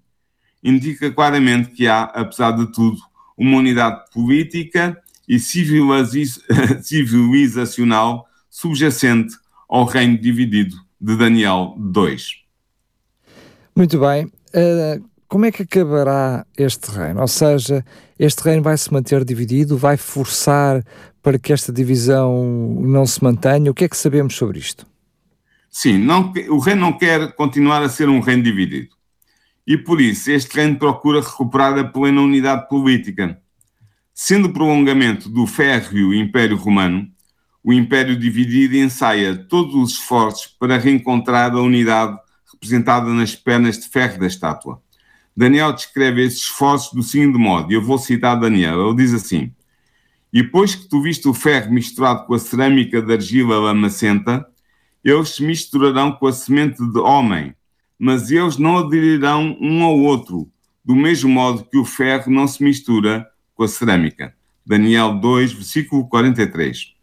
indica 0.63 1.11
claramente 1.11 1.71
que 1.71 1.87
há, 1.87 2.03
apesar 2.03 2.51
de 2.51 2.71
tudo, 2.71 2.97
uma 3.37 3.57
unidade 3.57 4.09
política 4.13 4.97
e 5.27 5.37
civilizacional 6.81 8.25
subjacente 8.49 9.35
ao 9.67 9.83
reino 9.83 10.17
dividido 10.17 10.75
de 10.99 11.17
Daniel 11.17 11.75
2. 11.77 12.41
Muito 13.75 13.99
bem. 13.99 14.25
Uh, 14.53 15.10
como 15.31 15.45
é 15.45 15.51
que 15.51 15.63
acabará 15.63 16.45
este 16.57 16.91
reino? 16.91 17.21
Ou 17.21 17.27
seja, 17.27 17.85
este 18.19 18.43
reino 18.43 18.61
vai 18.61 18.77
se 18.77 18.91
manter 18.91 19.23
dividido, 19.23 19.77
vai 19.77 19.95
forçar 19.95 20.83
para 21.23 21.39
que 21.39 21.53
esta 21.53 21.71
divisão 21.71 22.43
não 22.81 23.05
se 23.05 23.23
mantenha? 23.23 23.71
O 23.71 23.73
que 23.73 23.85
é 23.85 23.87
que 23.87 23.95
sabemos 23.95 24.35
sobre 24.35 24.59
isto? 24.59 24.85
Sim, 25.69 25.99
não, 25.99 26.33
o 26.49 26.59
reino 26.59 26.81
não 26.81 26.91
quer 26.91 27.31
continuar 27.31 27.81
a 27.81 27.87
ser 27.87 28.09
um 28.09 28.19
reino 28.19 28.43
dividido. 28.43 28.89
E 29.65 29.77
por 29.77 30.01
isso 30.01 30.29
este 30.29 30.53
reino 30.53 30.77
procura 30.77 31.21
recuperar 31.21 31.79
a 31.79 31.85
plena 31.85 32.19
unidade 32.19 32.67
política. 32.67 33.39
Sendo 34.13 34.49
o 34.49 34.53
prolongamento 34.53 35.29
do 35.29 35.47
férreo 35.47 36.13
Império 36.13 36.57
Romano, 36.57 37.07
o 37.63 37.71
Império 37.71 38.19
dividido 38.19 38.75
ensaia 38.75 39.33
todos 39.33 39.75
os 39.75 39.93
esforços 39.93 40.47
para 40.59 40.77
reencontrar 40.77 41.53
a 41.53 41.61
unidade 41.61 42.17
representada 42.51 43.09
nas 43.13 43.33
pernas 43.33 43.79
de 43.79 43.87
ferro 43.87 44.19
da 44.19 44.27
estátua. 44.27 44.81
Daniel 45.35 45.73
descreve 45.73 46.23
esses 46.25 46.41
esforços 46.41 46.93
do 46.93 47.03
seguinte 47.03 47.37
modo, 47.37 47.71
e 47.71 47.75
eu 47.75 47.81
vou 47.81 47.97
citar 47.97 48.39
Daniel, 48.39 48.87
ele 48.87 48.95
diz 48.97 49.13
assim, 49.13 49.53
E 50.31 50.43
depois 50.43 50.75
que 50.75 50.87
tu 50.87 51.01
viste 51.01 51.27
o 51.27 51.33
ferro 51.33 51.73
misturado 51.73 52.25
com 52.25 52.33
a 52.33 52.39
cerâmica 52.39 53.01
de 53.01 53.13
argila 53.13 53.59
lamacenta, 53.59 54.45
eles 55.03 55.29
se 55.29 55.43
misturarão 55.43 56.11
com 56.11 56.27
a 56.27 56.33
semente 56.33 56.83
de 56.85 56.99
homem, 56.99 57.55
mas 57.97 58.31
eles 58.31 58.57
não 58.57 58.77
aderirão 58.77 59.57
um 59.59 59.83
ao 59.83 59.97
outro, 59.97 60.49
do 60.83 60.95
mesmo 60.95 61.29
modo 61.29 61.63
que 61.63 61.77
o 61.77 61.85
ferro 61.85 62.31
não 62.31 62.47
se 62.47 62.63
mistura 62.63 63.27
com 63.55 63.63
a 63.63 63.67
cerâmica. 63.67 64.35
Daniel 64.65 65.13
2, 65.19 65.53
versículo 65.53 66.07
43. 66.07 66.93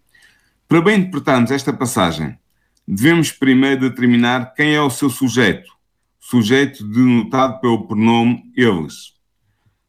Para 0.69 0.81
bem 0.81 1.01
interpretarmos 1.01 1.51
esta 1.51 1.73
passagem, 1.73 2.39
devemos 2.87 3.33
primeiro 3.33 3.81
determinar 3.81 4.55
quem 4.55 4.75
é 4.75 4.81
o 4.81 4.91
seu 4.91 5.09
sujeito, 5.09 5.71
sujeito 6.29 6.85
denotado 6.85 7.59
pelo 7.59 7.87
pronome 7.87 8.53
eles. 8.55 9.15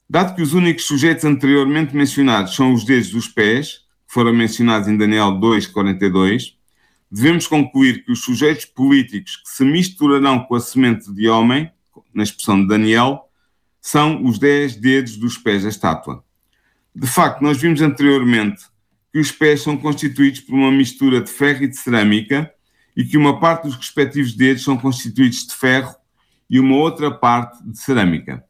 Dado 0.09 0.33
que 0.33 0.41
os 0.41 0.53
únicos 0.53 0.85
sujeitos 0.85 1.25
anteriormente 1.25 1.93
mencionados 1.93 2.55
são 2.55 2.71
os 2.71 2.85
dedos 2.85 3.09
dos 3.09 3.27
pés, 3.27 3.79
que 4.07 4.13
foram 4.13 4.33
mencionados 4.33 4.87
em 4.87 4.95
Daniel 4.95 5.31
2,42, 5.33 6.53
devemos 7.11 7.45
concluir 7.45 8.05
que 8.05 8.13
os 8.13 8.21
sujeitos 8.21 8.63
políticos 8.63 9.35
que 9.35 9.49
se 9.49 9.65
misturarão 9.65 10.39
com 10.45 10.55
a 10.55 10.61
semente 10.61 11.11
de 11.13 11.27
homem, 11.27 11.69
na 12.13 12.23
expressão 12.23 12.61
de 12.61 12.69
Daniel, 12.69 13.29
são 13.81 14.23
os 14.23 14.39
dez 14.39 14.77
dedos 14.77 15.17
dos 15.17 15.37
pés 15.37 15.63
da 15.63 15.69
estátua. 15.69 16.23
De 16.95 17.07
facto, 17.07 17.41
nós 17.41 17.57
vimos 17.57 17.81
anteriormente 17.81 18.63
que 19.11 19.19
os 19.19 19.29
pés 19.29 19.61
são 19.61 19.75
constituídos 19.75 20.39
por 20.39 20.55
uma 20.55 20.71
mistura 20.71 21.19
de 21.19 21.29
ferro 21.29 21.65
e 21.65 21.67
de 21.67 21.75
cerâmica 21.75 22.49
e 22.95 23.03
que 23.03 23.17
uma 23.17 23.41
parte 23.41 23.63
dos 23.63 23.75
respectivos 23.75 24.31
dedos 24.31 24.63
são 24.63 24.77
constituídos 24.77 25.45
de 25.45 25.53
ferro 25.53 25.98
e 26.49 26.59
uma 26.59 26.75
outra 26.75 27.11
parte 27.11 27.63
de 27.63 27.77
cerâmica. 27.77 28.43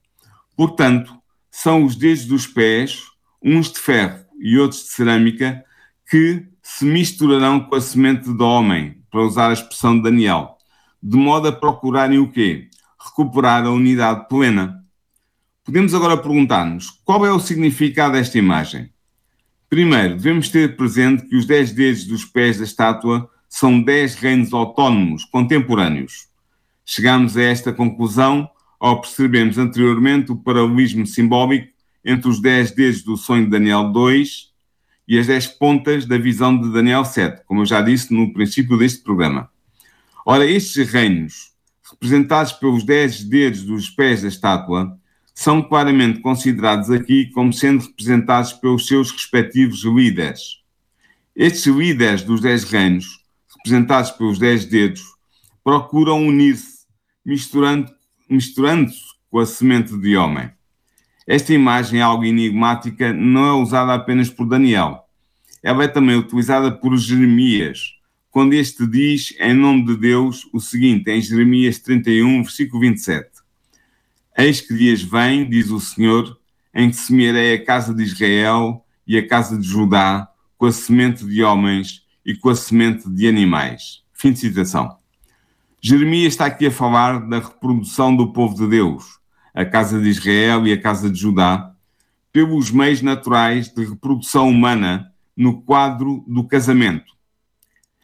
Portanto, 0.56 1.14
são 1.52 1.84
os 1.84 1.96
dedos 1.96 2.26
dos 2.26 2.48
pés, 2.48 3.04
uns 3.44 3.72
de 3.72 3.80
ferro 3.80 4.26
e 4.40 4.58
outros 4.58 4.84
de 4.84 4.90
cerâmica, 4.90 5.64
que 6.10 6.46
se 6.62 6.86
misturarão 6.86 7.60
com 7.60 7.76
a 7.76 7.82
semente 7.82 8.32
do 8.32 8.46
homem, 8.46 9.00
para 9.10 9.22
usar 9.22 9.50
a 9.50 9.54
expressão 9.54 9.98
de 9.98 10.04
Daniel, 10.04 10.58
de 11.02 11.18
modo 11.18 11.48
a 11.48 11.52
procurarem 11.52 12.20
o 12.20 12.32
quê? 12.32 12.70
Recuperar 13.00 13.66
a 13.66 13.72
unidade 13.72 14.28
plena. 14.28 14.84
Podemos 15.64 15.94
agora 15.94 16.18
perguntar-nos 16.18 16.90
qual 17.04 17.26
é 17.26 17.32
o 17.32 17.40
significado 17.40 18.14
desta 18.14 18.38
imagem. 18.38 18.92
Primeiro, 19.70 20.16
devemos 20.16 20.50
ter 20.50 20.76
presente 20.76 21.28
que 21.28 21.36
os 21.36 21.46
dez 21.46 21.72
dedos 21.72 22.06
dos 22.06 22.26
pés 22.26 22.58
da 22.58 22.64
estátua 22.64 23.30
são 23.48 23.82
dez 23.82 24.16
reinos 24.16 24.54
autónomos, 24.54 25.26
contemporâneos. 25.26 26.29
Chegamos 26.92 27.38
a 27.38 27.44
esta 27.44 27.72
conclusão 27.72 28.50
ao 28.80 29.00
percebermos 29.00 29.60
anteriormente 29.60 30.32
o 30.32 30.36
paralelismo 30.36 31.06
simbólico 31.06 31.72
entre 32.04 32.28
os 32.28 32.42
dez 32.42 32.72
dedos 32.72 33.04
do 33.04 33.16
sonho 33.16 33.46
de 33.46 33.52
Daniel 33.52 33.92
2 33.92 34.50
e 35.08 35.20
as 35.20 35.28
dez 35.28 35.46
pontas 35.46 36.08
da 36.08 36.18
visão 36.18 36.60
de 36.60 36.74
Daniel 36.74 37.06
7, 37.06 37.44
como 37.46 37.62
eu 37.62 37.66
já 37.68 37.80
disse 37.80 38.12
no 38.12 38.34
princípio 38.34 38.76
deste 38.76 39.04
programa. 39.04 39.52
Ora, 40.26 40.44
estes 40.48 40.92
reinos, 40.92 41.52
representados 41.92 42.54
pelos 42.54 42.84
dez 42.84 43.24
dedos 43.24 43.62
dos 43.62 43.92
pés 43.92 44.24
da 44.24 44.28
estátua, 44.28 44.98
são 45.32 45.62
claramente 45.62 46.22
considerados 46.22 46.90
aqui 46.90 47.28
como 47.28 47.54
sendo 47.54 47.84
representados 47.86 48.52
pelos 48.52 48.88
seus 48.88 49.12
respectivos 49.12 49.84
líderes. 49.84 50.64
Estes 51.36 51.68
líderes 51.68 52.24
dos 52.24 52.42
dez 52.42 52.64
reinos, 52.64 53.24
representados 53.58 54.10
pelos 54.10 54.40
dez 54.40 54.66
dedos, 54.66 55.04
procuram 55.64 56.26
unir-se 56.26 56.79
misturando, 57.26 57.92
misturando-se 58.30 59.00
com 59.30 59.40
a 59.40 59.46
semente 59.46 59.98
de 59.98 60.16
homem. 60.18 60.50
Esta 61.28 61.54
imagem, 61.54 62.02
algo 62.02 62.26
enigmática, 62.26 63.14
não 63.14 63.46
é 63.46 63.54
usada 63.54 63.94
apenas 63.94 64.30
por 64.30 64.48
Daniel. 64.48 65.06
Ela 65.62 65.84
é 65.84 65.88
também 65.88 66.16
utilizada 66.16 66.72
por 66.72 66.98
Jeremias, 66.98 67.94
quando 68.32 68.54
este 68.54 68.86
diz, 68.88 69.36
em 69.40 69.54
nome 69.54 69.86
de 69.86 69.98
Deus, 69.98 70.48
o 70.54 70.60
seguinte, 70.60 71.10
em 71.10 71.22
Jeremias 71.22 71.80
31, 71.80 72.44
versículo 72.44 72.82
27. 72.82 73.30
Eis 74.38 74.62
que 74.62 74.74
dias 74.74 75.02
vêm, 75.02 75.50
diz 75.50 75.70
o 75.70 75.80
Senhor, 75.80 76.40
em 76.74 76.90
que 76.90 76.96
semearei 76.96 77.54
a 77.54 77.66
casa 77.66 77.94
de 77.94 78.04
Israel 78.04 78.86
e 79.06 79.18
a 79.18 79.28
casa 79.28 79.58
de 79.58 79.68
Judá 79.68 80.30
com 80.58 80.66
a 80.66 80.72
semente 80.72 81.26
de 81.26 81.44
homens 81.44 82.04
e 82.26 82.36
com 82.36 82.50
a 82.50 82.56
semente 82.56 83.10
de 83.10 83.28
animais. 83.28 84.04
Fim 84.14 84.32
de 84.32 84.40
citação. 84.40 84.98
Jeremias 85.82 86.34
está 86.34 86.46
aqui 86.46 86.66
a 86.66 86.72
falar 86.72 87.22
da 87.22 87.40
reprodução 87.40 88.14
do 88.14 88.34
povo 88.34 88.54
de 88.54 88.68
Deus, 88.68 89.18
a 89.54 89.64
casa 89.64 89.98
de 90.00 90.10
Israel 90.10 90.68
e 90.68 90.74
a 90.74 90.82
casa 90.82 91.10
de 91.10 91.18
Judá, 91.18 91.74
pelos 92.34 92.70
meios 92.70 93.02
naturais 93.02 93.70
de 93.70 93.86
reprodução 93.86 94.50
humana 94.50 95.14
no 95.36 95.62
quadro 95.62 96.22
do 96.28 96.44
casamento. 96.44 97.14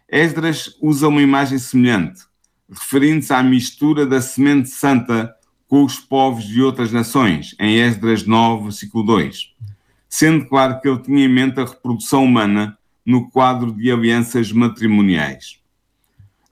Esdras 0.07 0.77
usa 0.81 1.09
uma 1.09 1.21
imagem 1.21 1.57
semelhante, 1.57 2.21
referindo-se 2.69 3.33
à 3.33 3.43
mistura 3.43 4.05
da 4.05 4.21
semente 4.21 4.69
santa 4.69 5.35
com 5.67 5.83
os 5.83 5.99
povos 5.99 6.45
de 6.45 6.61
outras 6.61 6.93
nações, 6.93 7.55
em 7.59 7.75
Esdras 7.75 8.25
9, 8.25 8.63
versículo 8.63 9.03
2, 9.03 9.53
sendo 10.07 10.45
claro 10.45 10.79
que 10.79 10.87
ele 10.87 10.99
tinha 10.99 11.25
em 11.25 11.29
mente 11.29 11.59
a 11.59 11.65
reprodução 11.65 12.23
humana 12.23 12.77
no 13.05 13.29
quadro 13.29 13.73
de 13.73 13.91
alianças 13.91 14.49
matrimoniais. 14.53 15.64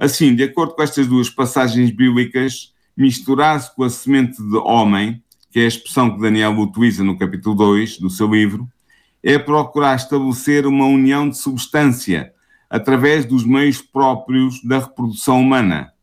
Assim, 0.03 0.35
de 0.35 0.43
acordo 0.43 0.75
com 0.75 0.83
estas 0.83 1.07
duas 1.07 1.29
passagens 1.29 1.89
bíblicas, 1.89 2.73
misturar-se 2.95 3.73
com 3.73 3.85
a 3.85 3.89
semente 3.89 4.35
de 4.43 4.57
homem, 4.57 5.23
que 5.49 5.61
é 5.61 5.63
a 5.63 5.67
expressão 5.69 6.13
que 6.13 6.21
Daniel 6.21 6.59
utiliza 6.59 7.05
no 7.05 7.17
capítulo 7.17 7.55
2 7.55 7.99
do 7.99 8.09
seu 8.09 8.27
livro, 8.27 8.67
é 9.23 9.39
procurar 9.39 9.95
estabelecer 9.95 10.67
uma 10.67 10.85
união 10.87 11.29
de 11.29 11.37
substância 11.37 12.33
através 12.69 13.23
dos 13.23 13.45
meios 13.45 13.81
próprios 13.81 14.61
da 14.61 14.79
reprodução 14.79 15.39
humana, 15.39 15.93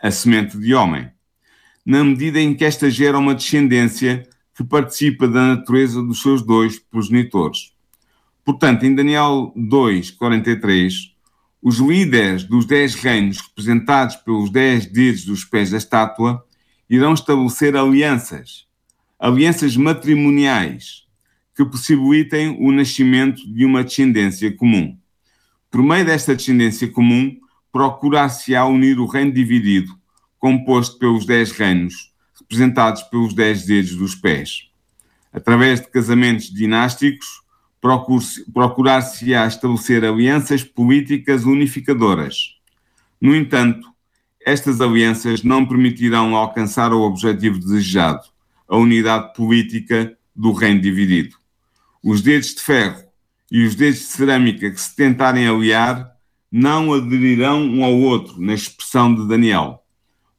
a 0.00 0.12
semente 0.12 0.56
de 0.56 0.72
homem, 0.72 1.10
na 1.84 2.04
medida 2.04 2.40
em 2.40 2.54
que 2.54 2.64
esta 2.64 2.88
gera 2.88 3.18
uma 3.18 3.34
descendência 3.34 4.28
que 4.54 4.62
participa 4.62 5.26
da 5.26 5.56
natureza 5.56 6.00
dos 6.00 6.22
seus 6.22 6.40
dois 6.40 6.78
progenitores. 6.78 7.72
Portanto, 8.44 8.86
em 8.86 8.94
Daniel 8.94 9.52
2, 9.56 10.12
43, 10.12 11.18
os 11.62 11.78
líderes 11.78 12.44
dos 12.44 12.64
dez 12.64 12.94
reinos, 12.94 13.38
representados 13.38 14.16
pelos 14.16 14.50
dez 14.50 14.86
dedos 14.86 15.24
dos 15.24 15.44
pés 15.44 15.70
da 15.70 15.76
estátua, 15.76 16.44
irão 16.88 17.12
estabelecer 17.12 17.76
alianças, 17.76 18.66
alianças 19.18 19.76
matrimoniais, 19.76 21.04
que 21.54 21.64
possibilitem 21.64 22.56
o 22.58 22.72
nascimento 22.72 23.42
de 23.52 23.64
uma 23.66 23.84
descendência 23.84 24.50
comum. 24.56 24.96
Por 25.70 25.82
meio 25.82 26.06
desta 26.06 26.34
descendência 26.34 26.88
comum, 26.88 27.38
procurar-se-á 27.70 28.64
unir 28.64 28.98
o 28.98 29.06
reino 29.06 29.32
dividido, 29.32 29.94
composto 30.38 30.98
pelos 30.98 31.26
dez 31.26 31.52
reinos, 31.52 32.12
representados 32.40 33.02
pelos 33.04 33.34
dez 33.34 33.66
dedos 33.66 33.94
dos 33.94 34.14
pés. 34.14 34.70
Através 35.32 35.80
de 35.80 35.88
casamentos 35.88 36.52
dinásticos, 36.52 37.39
procurar-se-á 37.80 39.46
estabelecer 39.46 40.04
alianças 40.04 40.62
políticas 40.62 41.44
unificadoras. 41.44 42.56
No 43.20 43.34
entanto, 43.34 43.88
estas 44.44 44.80
alianças 44.80 45.42
não 45.42 45.66
permitirão 45.66 46.34
alcançar 46.34 46.92
o 46.92 47.02
objetivo 47.02 47.58
desejado, 47.58 48.22
a 48.68 48.76
unidade 48.76 49.34
política 49.34 50.16
do 50.34 50.52
reino 50.52 50.80
dividido. 50.80 51.36
Os 52.02 52.22
dedos 52.22 52.54
de 52.54 52.62
ferro 52.62 53.02
e 53.50 53.64
os 53.64 53.74
dedos 53.74 54.00
de 54.00 54.06
cerâmica 54.06 54.70
que 54.70 54.80
se 54.80 54.94
tentarem 54.94 55.46
aliar 55.46 56.10
não 56.50 56.92
aderirão 56.92 57.62
um 57.62 57.84
ao 57.84 57.94
outro, 57.94 58.40
na 58.40 58.54
expressão 58.54 59.14
de 59.14 59.26
Daniel, 59.28 59.84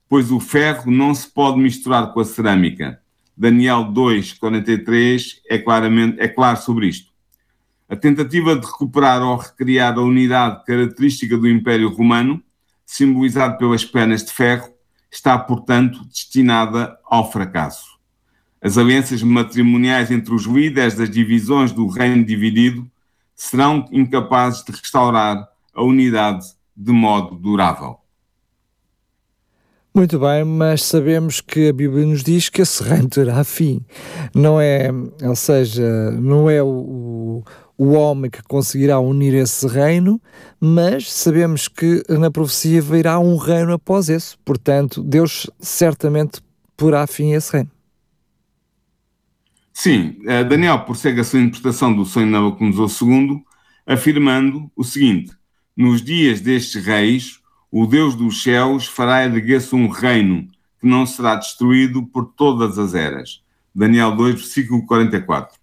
pois 0.10 0.32
o 0.32 0.40
ferro 0.40 0.92
não 0.92 1.14
se 1.14 1.28
pode 1.28 1.60
misturar 1.60 2.12
com 2.14 2.20
a 2.20 2.26
cerâmica. 2.26 3.00
Daniel 3.38 3.86
2, 3.86 4.34
43 4.34 5.42
é, 5.50 5.58
claramente, 5.58 6.20
é 6.20 6.28
claro 6.28 6.62
sobre 6.62 6.88
isto. 6.88 7.11
A 7.92 7.96
tentativa 7.98 8.56
de 8.56 8.66
recuperar 8.66 9.22
ou 9.22 9.36
recriar 9.36 9.98
a 9.98 10.02
unidade 10.02 10.64
característica 10.64 11.38
do 11.38 11.46
Império 11.46 11.90
Romano, 11.90 12.42
simbolizado 12.86 13.58
pelas 13.58 13.84
pernas 13.84 14.24
de 14.24 14.32
ferro, 14.32 14.70
está, 15.12 15.38
portanto, 15.38 16.06
destinada 16.06 16.98
ao 17.04 17.30
fracasso. 17.30 18.00
As 18.62 18.78
alianças 18.78 19.22
matrimoniais 19.22 20.10
entre 20.10 20.34
os 20.34 20.46
líderes 20.46 20.96
das 20.96 21.10
divisões 21.10 21.74
do 21.74 21.86
reino 21.86 22.24
dividido 22.24 22.90
serão 23.36 23.86
incapazes 23.92 24.64
de 24.64 24.72
restaurar 24.72 25.46
a 25.76 25.84
unidade 25.84 26.46
de 26.74 26.94
modo 26.94 27.36
durável. 27.36 27.98
Muito 29.94 30.18
bem, 30.18 30.46
mas 30.46 30.84
sabemos 30.84 31.42
que 31.42 31.68
a 31.68 31.74
Bíblia 31.74 32.06
nos 32.06 32.24
diz 32.24 32.48
que 32.48 32.62
esse 32.62 32.82
reino 32.82 33.10
terá 33.10 33.44
fim. 33.44 33.86
Não 34.34 34.62
é, 34.62 34.90
ou 35.22 35.36
seja, 35.36 36.12
não 36.12 36.50
é 36.50 36.64
o, 36.64 37.44
o 37.78 37.92
homem 37.92 38.30
que 38.30 38.44
conseguirá 38.44 39.00
unir 39.00 39.34
esse 39.34 39.68
reino, 39.68 40.22
mas 40.60 41.12
sabemos 41.12 41.68
que 41.68 42.04
na 42.10 42.30
profecia 42.30 42.82
virá 42.82 43.20
um 43.20 43.38
reino 43.38 43.74
após 43.74 44.10
esse. 44.10 44.38
Portanto, 44.46 45.02
Deus 45.04 45.50
certamente 45.60 46.42
porá 46.78 47.06
fim 47.08 47.34
a 47.34 47.38
esse 47.38 47.52
reino. 47.54 47.72
Sim, 49.74 50.18
eh, 50.28 50.44
Daniel 50.44 50.82
prossegue 50.82 51.22
a 51.22 51.24
sua 51.24 51.40
interpretação 51.40 51.96
do 51.96 52.06
sonho 52.06 52.28
de 52.28 52.32
Nabucodonosor 52.34 53.10
II, 53.10 53.44
afirmando 53.86 54.70
o 54.76 54.84
seguinte: 54.84 55.32
Nos 55.76 56.04
dias 56.04 56.42
destes 56.42 56.86
reis, 56.86 57.40
o 57.72 57.88
Deus 57.88 58.16
dos 58.16 58.44
céus 58.44 58.86
fará 58.86 59.24
erguer-se 59.24 59.74
um 59.74 59.88
reino 59.88 60.48
que 60.80 60.88
não 60.88 61.06
será 61.06 61.36
destruído 61.36 62.06
por 62.06 62.34
todas 62.34 62.78
as 62.78 62.94
eras. 62.94 63.42
Daniel 63.74 64.16
2, 64.16 64.36
versículo 64.36 64.86
44. 64.86 65.61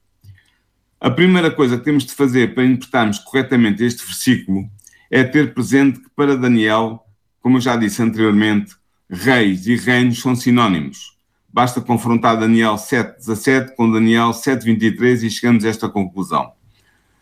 A 1.00 1.10
primeira 1.10 1.48
coisa 1.48 1.78
que 1.78 1.84
temos 1.84 2.04
de 2.04 2.12
fazer 2.12 2.54
para 2.54 2.64
interpretarmos 2.64 3.20
corretamente 3.20 3.84
este 3.84 4.04
versículo 4.04 4.68
é 5.08 5.22
ter 5.22 5.54
presente 5.54 6.00
que 6.00 6.10
para 6.10 6.36
Daniel, 6.36 7.04
como 7.40 7.58
eu 7.58 7.60
já 7.60 7.76
disse 7.76 8.02
anteriormente, 8.02 8.74
reis 9.08 9.68
e 9.68 9.76
reinos 9.76 10.20
são 10.20 10.34
sinónimos. 10.34 11.16
Basta 11.48 11.80
confrontar 11.80 12.38
Daniel 12.38 12.74
7,17 12.74 13.76
com 13.76 13.88
Daniel 13.90 14.30
7,23 14.30 15.22
e 15.22 15.30
chegamos 15.30 15.64
a 15.64 15.68
esta 15.68 15.88
conclusão. 15.88 16.52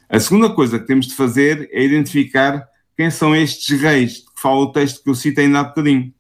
A 0.09 0.19
segunda 0.19 0.49
coisa 0.49 0.79
que 0.79 0.87
temos 0.87 1.07
de 1.07 1.15
fazer 1.15 1.69
é 1.71 1.85
identificar 1.85 2.67
quem 2.97 3.11
são 3.11 3.37
estes 3.37 3.79
reis 3.79 4.15
de 4.15 4.21
que 4.23 4.41
fala 4.41 4.61
o 4.61 4.73
texto 4.73 5.05
que 5.05 5.11
eu 5.11 5.15
citei 5.15 5.45
ainda 5.45 5.61
há 5.61 5.65
bocadinho. 5.65 6.15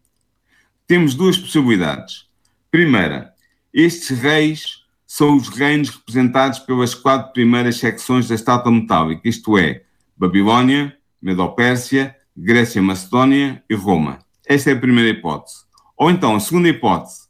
Temos 0.86 1.14
duas 1.14 1.38
possibilidades. 1.38 2.26
Primeira, 2.70 3.32
estes 3.72 4.18
reis 4.18 4.85
são 5.16 5.34
os 5.34 5.48
reinos 5.48 5.88
representados 5.88 6.58
pelas 6.58 6.94
quatro 6.94 7.32
primeiras 7.32 7.78
secções 7.78 8.28
da 8.28 8.34
estátua 8.34 8.70
metálica, 8.70 9.26
isto 9.26 9.56
é, 9.56 9.82
Babilónia, 10.14 10.94
Medo-Pérsia, 11.22 12.14
Grécia 12.36 12.82
Macedónia 12.82 13.64
e 13.66 13.74
Roma. 13.74 14.18
Esta 14.46 14.68
é 14.68 14.72
a 14.74 14.78
primeira 14.78 15.08
hipótese. 15.08 15.64
Ou 15.96 16.10
então, 16.10 16.36
a 16.36 16.40
segunda 16.40 16.68
hipótese, 16.68 17.28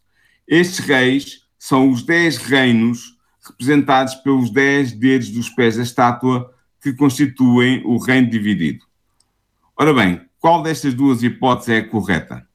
estes 0.49 0.81
reis 0.81 1.43
são 1.61 1.89
os 1.89 2.03
dez 2.03 2.39
reinos 2.39 3.17
representados 3.47 4.17
pelos 4.17 4.51
dez 4.51 4.91
dedos 4.91 5.31
dos 5.31 5.49
pés 5.51 5.77
da 5.77 5.85
estátua 5.85 6.53
que 6.83 6.93
constituem 6.93 7.85
o 7.85 7.99
reino 7.99 8.29
dividido. 8.29 8.85
Ora 9.77 9.95
bem, 9.95 10.23
qual 10.41 10.61
destas 10.61 10.93
duas 10.93 11.23
hipóteses 11.23 11.69
é 11.69 11.79
a 11.79 11.89
correta? 11.89 12.49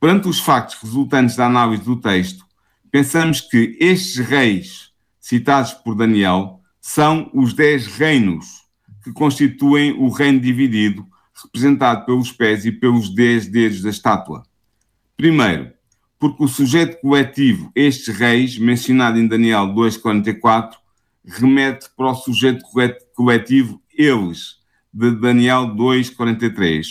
Perante 0.00 0.26
os 0.26 0.40
factos 0.40 0.82
resultantes 0.82 1.36
da 1.36 1.46
análise 1.46 1.84
do 1.84 1.94
texto, 1.94 2.47
pensamos 2.90 3.40
que 3.40 3.76
estes 3.80 4.16
reis 4.16 4.92
citados 5.20 5.72
por 5.72 5.94
Daniel 5.94 6.60
são 6.80 7.30
os 7.34 7.52
dez 7.52 7.86
reinos 7.86 8.46
que 9.04 9.12
constituem 9.12 9.92
o 9.92 10.08
reino 10.08 10.40
dividido, 10.40 11.06
representado 11.44 12.04
pelos 12.06 12.32
pés 12.32 12.64
e 12.64 12.72
pelos 12.72 13.14
dez 13.14 13.46
dedos 13.46 13.82
da 13.82 13.90
estátua. 13.90 14.42
Primeiro, 15.16 15.72
porque 16.18 16.42
o 16.42 16.48
sujeito 16.48 17.00
coletivo, 17.00 17.70
estes 17.74 18.14
reis, 18.16 18.58
mencionado 18.58 19.18
em 19.18 19.28
Daniel 19.28 19.66
2,44, 19.68 20.74
remete 21.24 21.88
para 21.96 22.10
o 22.10 22.14
sujeito 22.14 22.64
coletivo 23.14 23.80
eles, 23.92 24.56
de 24.92 25.10
Daniel 25.12 25.74
2,43, 25.76 26.86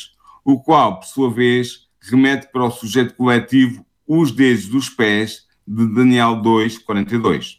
o 0.46 0.62
qual, 0.62 1.00
por 1.00 1.06
sua 1.06 1.34
vez, 1.34 1.88
remete 2.00 2.50
para 2.52 2.66
o 2.66 2.72
sujeito 2.72 3.16
coletivo 3.16 3.86
os 4.08 4.32
dedos 4.32 4.68
dos 4.68 4.90
pés 4.90 5.47
de 5.67 5.88
Daniel 5.88 6.41
2, 6.41 6.77
42. 6.80 7.58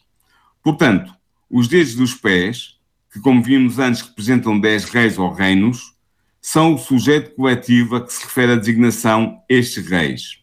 Portanto, 0.63 1.13
os 1.51 1.69
dedos 1.69 1.95
dos 1.95 2.15
pés, 2.15 2.77
que 3.13 3.21
como 3.21 3.43
vimos 3.43 3.79
antes 3.79 4.03
representam 4.03 4.59
dez 4.59 4.85
reis 4.85 5.19
ou 5.19 5.33
reinos, 5.33 5.95
são 6.41 6.75
o 6.75 6.79
sujeito 6.79 7.35
coletivo 7.35 7.97
a 7.97 8.01
que 8.01 8.13
se 8.13 8.25
refere 8.25 8.53
a 8.53 8.57
designação 8.57 9.41
estes 9.49 9.87
reis. 9.87 10.39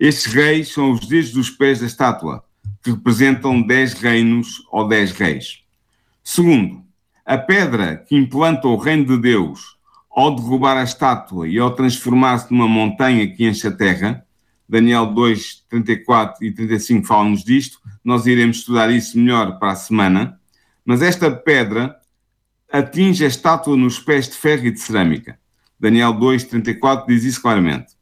Estes 0.00 0.32
reis 0.32 0.72
são 0.72 0.92
os 0.92 1.06
dedos 1.06 1.32
dos 1.32 1.50
pés 1.50 1.80
da 1.80 1.86
estátua, 1.86 2.44
que 2.82 2.90
representam 2.90 3.62
dez 3.62 3.94
reinos 3.94 4.62
ou 4.70 4.88
dez 4.88 5.12
reis. 5.12 5.62
Segundo, 6.22 6.82
a 7.24 7.36
pedra 7.36 7.96
que 7.96 8.16
implanta 8.16 8.68
o 8.68 8.76
reino 8.76 9.04
de 9.04 9.18
Deus 9.18 9.76
ao 10.10 10.34
derrubar 10.34 10.76
a 10.76 10.84
estátua 10.84 11.48
e 11.48 11.58
ao 11.58 11.74
transformar-se 11.74 12.52
numa 12.52 12.68
montanha 12.68 13.26
que 13.26 13.46
enche 13.46 13.66
a 13.66 13.72
terra, 13.72 14.23
Daniel 14.68 15.06
2, 15.06 15.64
34 15.68 16.44
e 16.44 16.52
35 16.52 17.06
falam-nos 17.06 17.44
disto, 17.44 17.78
nós 18.04 18.26
iremos 18.26 18.58
estudar 18.58 18.90
isso 18.90 19.18
melhor 19.18 19.58
para 19.58 19.72
a 19.72 19.76
semana, 19.76 20.38
mas 20.84 21.02
esta 21.02 21.30
pedra 21.30 21.96
atinge 22.70 23.24
a 23.24 23.28
estátua 23.28 23.76
nos 23.76 23.98
pés 23.98 24.28
de 24.28 24.36
ferro 24.36 24.66
e 24.66 24.70
de 24.70 24.80
cerâmica. 24.80 25.38
Daniel 25.78 26.12
2, 26.12 26.44
34 26.44 27.06
diz 27.06 27.24
isso 27.24 27.42
claramente. 27.42 27.94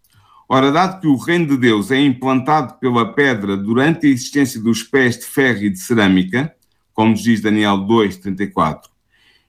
Ora, 0.48 0.70
dado 0.70 1.00
que 1.00 1.06
o 1.06 1.16
reino 1.16 1.46
de 1.46 1.56
Deus 1.56 1.90
é 1.90 1.98
implantado 1.98 2.74
pela 2.74 3.12
pedra 3.12 3.56
durante 3.56 4.06
a 4.06 4.10
existência 4.10 4.60
dos 4.60 4.82
pés 4.82 5.18
de 5.18 5.24
ferro 5.24 5.62
e 5.64 5.70
de 5.70 5.78
cerâmica, 5.78 6.54
como 6.92 7.12
nos 7.12 7.22
diz 7.22 7.40
Daniel 7.40 7.78
2, 7.78 8.18
34, 8.18 8.90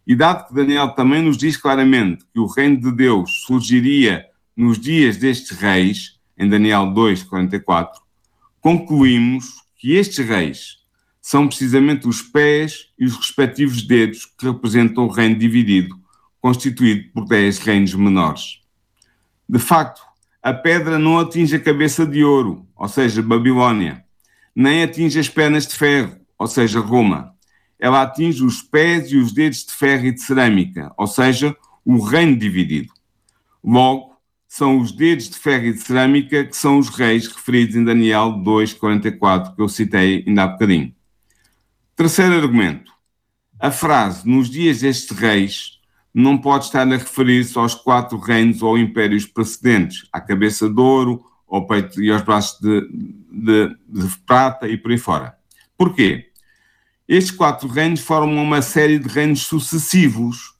e 0.06 0.16
dado 0.16 0.48
que 0.48 0.54
Daniel 0.54 0.90
também 0.90 1.22
nos 1.22 1.38
diz 1.38 1.58
claramente 1.58 2.26
que 2.34 2.40
o 2.40 2.46
reino 2.46 2.80
de 2.80 2.92
Deus 2.92 3.44
surgiria 3.46 4.26
nos 4.56 4.80
dias 4.80 5.18
destes 5.18 5.58
reis, 5.58 6.13
em 6.38 6.50
Daniel 6.50 6.92
2, 6.92 7.24
44, 7.24 8.02
concluímos 8.60 9.64
que 9.78 9.94
estes 9.94 10.26
reis 10.26 10.78
são 11.22 11.48
precisamente 11.48 12.08
os 12.08 12.22
pés 12.22 12.90
e 13.00 13.06
os 13.06 13.16
respectivos 13.16 13.82
dedos 13.82 14.26
que 14.26 14.46
representam 14.46 15.06
o 15.06 15.10
reino 15.10 15.38
dividido, 15.38 15.96
constituído 16.42 17.10
por 17.14 17.26
dez 17.26 17.60
reinos 17.60 17.94
menores. 17.94 18.60
De 19.48 19.60
facto, 19.60 20.02
a 20.42 20.54
pedra 20.54 21.00
não 21.00 21.18
atinge 21.20 21.56
a 21.56 21.60
cabeça 21.60 22.06
de 22.06 22.24
ouro, 22.24 22.68
ou 22.76 22.90
seja, 22.90 23.22
Babilônia, 23.22 24.04
nem 24.54 24.84
atinge 24.84 25.18
as 25.18 25.30
pernas 25.30 25.66
de 25.66 25.76
ferro, 25.76 26.18
ou 26.38 26.48
seja, 26.48 26.80
Roma. 26.80 27.34
Ela 27.80 28.02
atinge 28.02 28.44
os 28.44 28.62
pés 28.62 29.12
e 29.12 29.18
os 29.18 29.32
dedos 29.32 29.66
de 29.66 29.74
ferro 29.74 30.06
e 30.06 30.12
de 30.12 30.22
cerâmica, 30.22 30.94
ou 30.98 31.08
seja, 31.08 31.56
o 31.86 32.00
reino 32.00 32.36
dividido. 32.38 32.94
Logo, 33.64 34.13
são 34.54 34.78
os 34.78 34.92
dedos 34.92 35.32
de 35.32 35.40
ferro 35.40 35.66
e 35.66 35.74
de 35.74 35.80
cerâmica 35.80 36.46
que 36.46 36.56
são 36.56 36.78
os 36.78 36.88
reis 36.88 37.26
referidos 37.26 37.76
em 37.76 37.84
Daniel 37.84 38.34
2,44, 38.34 39.56
que 39.56 39.60
eu 39.60 39.68
citei 39.68 40.24
ainda 40.28 40.44
há 40.44 40.48
bocadinho. 40.48 40.94
Terceiro 41.96 42.36
argumento. 42.36 42.92
A 43.60 43.72
frase 43.72 44.30
nos 44.30 44.52
dias 44.52 44.82
destes 44.82 45.18
reis 45.18 45.80
não 46.14 46.38
pode 46.38 46.66
estar 46.66 46.88
a 46.88 46.98
referir-se 46.98 47.58
aos 47.58 47.74
quatro 47.74 48.20
reinos 48.20 48.62
ou 48.62 48.78
impérios 48.78 49.26
precedentes, 49.26 50.08
à 50.14 50.22
cabeça 50.22 50.70
de 50.70 50.80
ouro, 50.80 51.26
ao 51.50 51.66
peito 51.66 52.00
e 52.00 52.12
aos 52.12 52.22
braços 52.22 52.60
de, 52.60 52.82
de, 53.32 53.76
de 53.90 54.18
prata 54.20 54.68
e 54.68 54.78
por 54.78 54.92
aí 54.92 55.00
fora. 55.00 55.36
Porquê? 55.76 56.28
Estes 57.08 57.36
quatro 57.36 57.68
reinos 57.68 58.02
formam 58.02 58.44
uma 58.44 58.62
série 58.62 59.00
de 59.00 59.08
reinos 59.08 59.48
sucessivos 59.48 60.53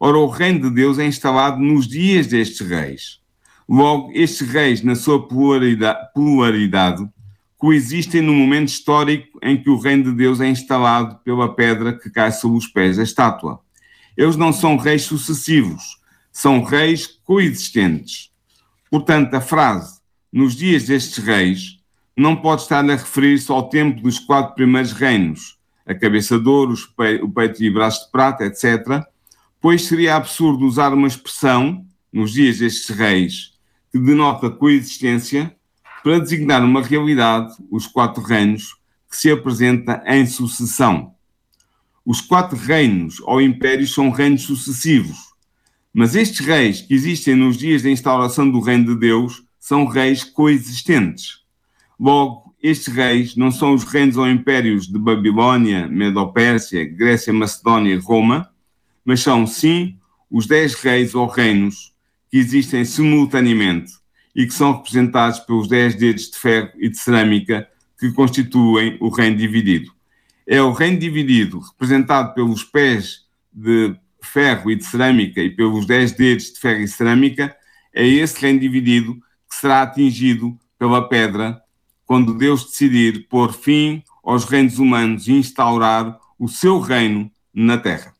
Ora, 0.00 0.18
o 0.18 0.28
reino 0.28 0.68
de 0.68 0.70
Deus 0.70 0.98
é 0.98 1.06
instalado 1.06 1.58
nos 1.58 1.86
dias 1.86 2.26
destes 2.26 2.66
reis. 2.66 3.20
Logo, 3.68 4.12
estes 4.14 4.48
reis, 4.48 4.82
na 4.82 4.94
sua 4.94 5.26
pluralidade, 5.26 7.08
coexistem 7.56 8.20
no 8.20 8.32
momento 8.32 8.68
histórico 8.68 9.38
em 9.42 9.60
que 9.60 9.70
o 9.70 9.78
reino 9.78 10.04
de 10.04 10.12
Deus 10.12 10.40
é 10.40 10.48
instalado 10.48 11.18
pela 11.24 11.54
pedra 11.54 11.92
que 11.92 12.10
cai 12.10 12.30
sobre 12.30 12.58
os 12.58 12.66
pés 12.66 12.96
da 12.96 13.02
estátua. 13.02 13.60
Eles 14.16 14.36
não 14.36 14.52
são 14.52 14.76
reis 14.76 15.02
sucessivos, 15.02 15.82
são 16.30 16.62
reis 16.62 17.06
coexistentes. 17.24 18.30
Portanto, 18.90 19.34
a 19.34 19.40
frase 19.40 19.98
nos 20.32 20.54
dias 20.54 20.84
destes 20.84 21.22
reis 21.24 21.78
não 22.16 22.36
pode 22.36 22.62
estar 22.62 22.84
a 22.84 22.94
referir-se 22.94 23.50
ao 23.50 23.68
tempo 23.68 24.00
dos 24.00 24.18
quatro 24.18 24.54
primeiros 24.54 24.92
reinos, 24.92 25.58
a 25.86 25.94
cabeça 25.94 26.38
de 26.38 26.48
ouro, 26.48 26.74
o 27.22 27.28
peito 27.28 27.62
e 27.62 27.70
braços 27.70 28.06
de 28.06 28.12
prata, 28.12 28.44
etc., 28.44 29.04
pois 29.60 29.84
seria 29.84 30.16
absurdo 30.16 30.66
usar 30.66 30.92
uma 30.92 31.08
expressão, 31.08 31.84
nos 32.12 32.32
dias 32.32 32.58
destes 32.58 32.88
reis, 32.88 33.52
que 33.92 33.98
denota 33.98 34.50
coexistência, 34.50 35.54
para 36.02 36.18
designar 36.18 36.62
uma 36.64 36.82
realidade, 36.82 37.54
os 37.70 37.86
quatro 37.86 38.22
reinos, 38.22 38.76
que 39.10 39.16
se 39.16 39.30
apresenta 39.30 40.02
em 40.06 40.24
sucessão. 40.26 41.12
Os 42.04 42.20
quatro 42.20 42.56
reinos 42.56 43.20
ou 43.20 43.40
impérios 43.40 43.92
são 43.92 44.10
reinos 44.10 44.42
sucessivos, 44.42 45.16
mas 45.92 46.14
estes 46.14 46.46
reis 46.46 46.82
que 46.82 46.94
existem 46.94 47.34
nos 47.34 47.56
dias 47.56 47.82
da 47.82 47.90
instauração 47.90 48.48
do 48.48 48.60
reino 48.60 48.94
de 48.94 49.00
Deus 49.00 49.42
são 49.58 49.86
reis 49.86 50.22
coexistentes. 50.22 51.40
Logo, 51.98 52.54
estes 52.62 52.92
reis 52.92 53.34
não 53.34 53.50
são 53.50 53.74
os 53.74 53.82
reinos 53.82 54.16
ou 54.16 54.28
impérios 54.28 54.86
de 54.86 54.98
Babilônia, 54.98 55.88
Medo-Pérsia, 55.88 56.84
Grécia, 56.84 57.32
Macedónia 57.32 57.94
e 57.94 57.98
Roma, 57.98 58.48
mas 59.06 59.20
são, 59.20 59.46
sim, 59.46 59.96
os 60.28 60.46
dez 60.46 60.74
reis 60.74 61.14
ou 61.14 61.28
reinos 61.28 61.94
que 62.28 62.36
existem 62.36 62.84
simultaneamente 62.84 63.92
e 64.34 64.44
que 64.44 64.52
são 64.52 64.72
representados 64.72 65.38
pelos 65.38 65.68
dez 65.68 65.94
dedos 65.94 66.28
de 66.28 66.36
ferro 66.36 66.70
e 66.76 66.88
de 66.88 66.98
cerâmica 66.98 67.66
que 67.98 68.12
constituem 68.12 68.98
o 69.00 69.08
reino 69.08 69.36
dividido. 69.36 69.92
É 70.44 70.60
o 70.60 70.72
reino 70.72 70.98
dividido, 70.98 71.60
representado 71.60 72.34
pelos 72.34 72.64
pés 72.64 73.24
de 73.52 73.94
ferro 74.20 74.70
e 74.70 74.76
de 74.76 74.84
cerâmica 74.84 75.40
e 75.40 75.50
pelos 75.50 75.86
dez 75.86 76.12
dedos 76.12 76.52
de 76.52 76.60
ferro 76.60 76.82
e 76.82 76.88
cerâmica, 76.88 77.56
é 77.94 78.06
esse 78.06 78.40
reino 78.40 78.58
dividido 78.58 79.14
que 79.48 79.56
será 79.56 79.82
atingido 79.82 80.58
pela 80.78 81.08
pedra 81.08 81.62
quando 82.04 82.36
Deus 82.36 82.64
decidir 82.64 83.26
pôr 83.28 83.52
fim 83.52 84.02
aos 84.22 84.44
reinos 84.44 84.78
humanos 84.78 85.28
e 85.28 85.32
instaurar 85.32 86.18
o 86.38 86.48
seu 86.48 86.80
reino 86.80 87.30
na 87.54 87.78
terra. 87.78 88.15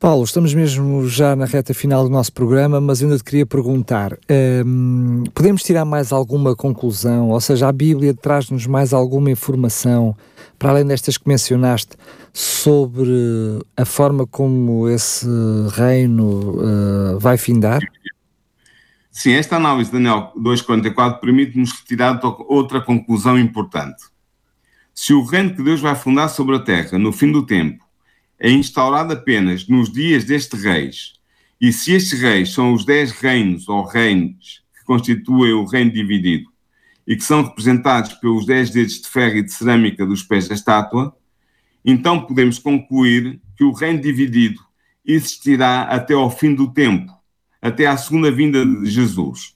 Paulo, 0.00 0.24
estamos 0.24 0.54
mesmo 0.54 1.06
já 1.06 1.36
na 1.36 1.44
reta 1.44 1.74
final 1.74 2.04
do 2.04 2.08
nosso 2.08 2.32
programa, 2.32 2.80
mas 2.80 3.02
ainda 3.02 3.18
te 3.18 3.22
queria 3.22 3.44
perguntar: 3.44 4.16
hum, 4.64 5.24
podemos 5.34 5.62
tirar 5.62 5.84
mais 5.84 6.10
alguma 6.10 6.56
conclusão? 6.56 7.28
Ou 7.28 7.38
seja, 7.38 7.68
a 7.68 7.72
Bíblia 7.72 8.14
traz-nos 8.14 8.66
mais 8.66 8.94
alguma 8.94 9.30
informação, 9.30 10.16
para 10.58 10.70
além 10.70 10.86
destas 10.86 11.18
que 11.18 11.28
mencionaste, 11.28 11.98
sobre 12.32 13.10
a 13.76 13.84
forma 13.84 14.26
como 14.26 14.88
esse 14.88 15.26
reino 15.74 16.54
uh, 16.56 17.18
vai 17.18 17.36
findar? 17.36 17.82
Sim, 19.10 19.32
esta 19.32 19.56
análise 19.56 19.90
de 19.90 19.98
Daniel 19.98 20.32
2,44 20.34 21.20
permite-nos 21.20 21.72
retirar 21.72 22.18
outra 22.48 22.80
conclusão 22.80 23.38
importante. 23.38 24.02
Se 24.94 25.12
o 25.12 25.22
reino 25.22 25.54
que 25.54 25.62
Deus 25.62 25.82
vai 25.82 25.94
fundar 25.94 26.28
sobre 26.28 26.56
a 26.56 26.60
terra 26.60 26.98
no 26.98 27.12
fim 27.12 27.30
do 27.30 27.44
tempo 27.44 27.89
é 28.40 28.50
instaurado 28.50 29.12
apenas 29.12 29.68
nos 29.68 29.92
dias 29.92 30.24
destes 30.24 30.64
reis, 30.64 31.12
e 31.60 31.70
se 31.74 31.92
estes 31.92 32.18
reis 32.18 32.54
são 32.54 32.72
os 32.72 32.86
dez 32.86 33.10
reinos 33.10 33.68
ou 33.68 33.84
reinos 33.84 34.62
que 34.74 34.82
constituem 34.86 35.52
o 35.52 35.66
reino 35.66 35.92
dividido 35.92 36.48
e 37.06 37.14
que 37.14 37.22
são 37.22 37.42
representados 37.42 38.14
pelos 38.14 38.46
dez 38.46 38.70
dedos 38.70 39.02
de 39.02 39.08
ferro 39.08 39.36
e 39.36 39.42
de 39.42 39.52
cerâmica 39.52 40.06
dos 40.06 40.22
pés 40.22 40.48
da 40.48 40.54
estátua, 40.54 41.14
então 41.84 42.22
podemos 42.24 42.58
concluir 42.58 43.38
que 43.58 43.64
o 43.64 43.72
reino 43.72 44.00
dividido 44.00 44.60
existirá 45.04 45.82
até 45.82 46.14
ao 46.14 46.30
fim 46.30 46.54
do 46.54 46.72
tempo, 46.72 47.12
até 47.60 47.86
à 47.86 47.96
segunda 47.96 48.30
vinda 48.30 48.64
de 48.64 48.88
Jesus. 48.88 49.54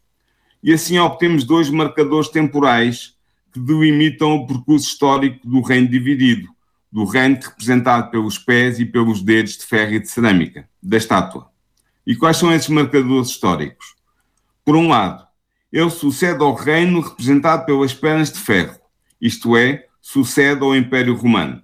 E 0.63 0.73
assim 0.75 0.99
obtemos 0.99 1.45
dois 1.45 1.71
marcadores 1.71 2.29
temporais 2.29 3.15
que 3.51 3.61
delimitam 3.61 4.35
o 4.35 4.47
percurso 4.47 4.87
histórico 4.87 5.49
do 5.49 5.63
reino 5.63 5.89
dividido 5.89 6.54
do 6.95 7.05
reino 7.05 7.41
representado 7.43 8.09
pelos 8.09 8.39
pés 8.39 8.79
e 8.79 8.87
pelos 8.87 9.21
dedos 9.21 9.59
de 9.59 9.65
ferro 9.65 9.95
e 9.95 9.99
de 9.99 10.09
cerâmica 10.09 10.69
da 10.81 10.97
estátua. 10.97 11.51
E 12.07 12.15
quais 12.15 12.37
são 12.37 12.53
esses 12.53 12.69
marcadores 12.69 13.31
históricos? 13.31 13.97
Por 14.65 14.77
um 14.77 14.87
lado, 14.87 15.27
ele 15.73 15.91
sucede 15.91 16.41
ao 16.41 16.55
reino 16.55 17.01
representado 17.01 17.67
pelas 17.67 17.93
pernas 17.93 18.31
de 18.31 18.39
ferro, 18.39 18.79
isto 19.21 19.57
é, 19.57 19.89
sucede 20.01 20.63
ao 20.63 20.77
Império 20.77 21.17
Romano. 21.17 21.61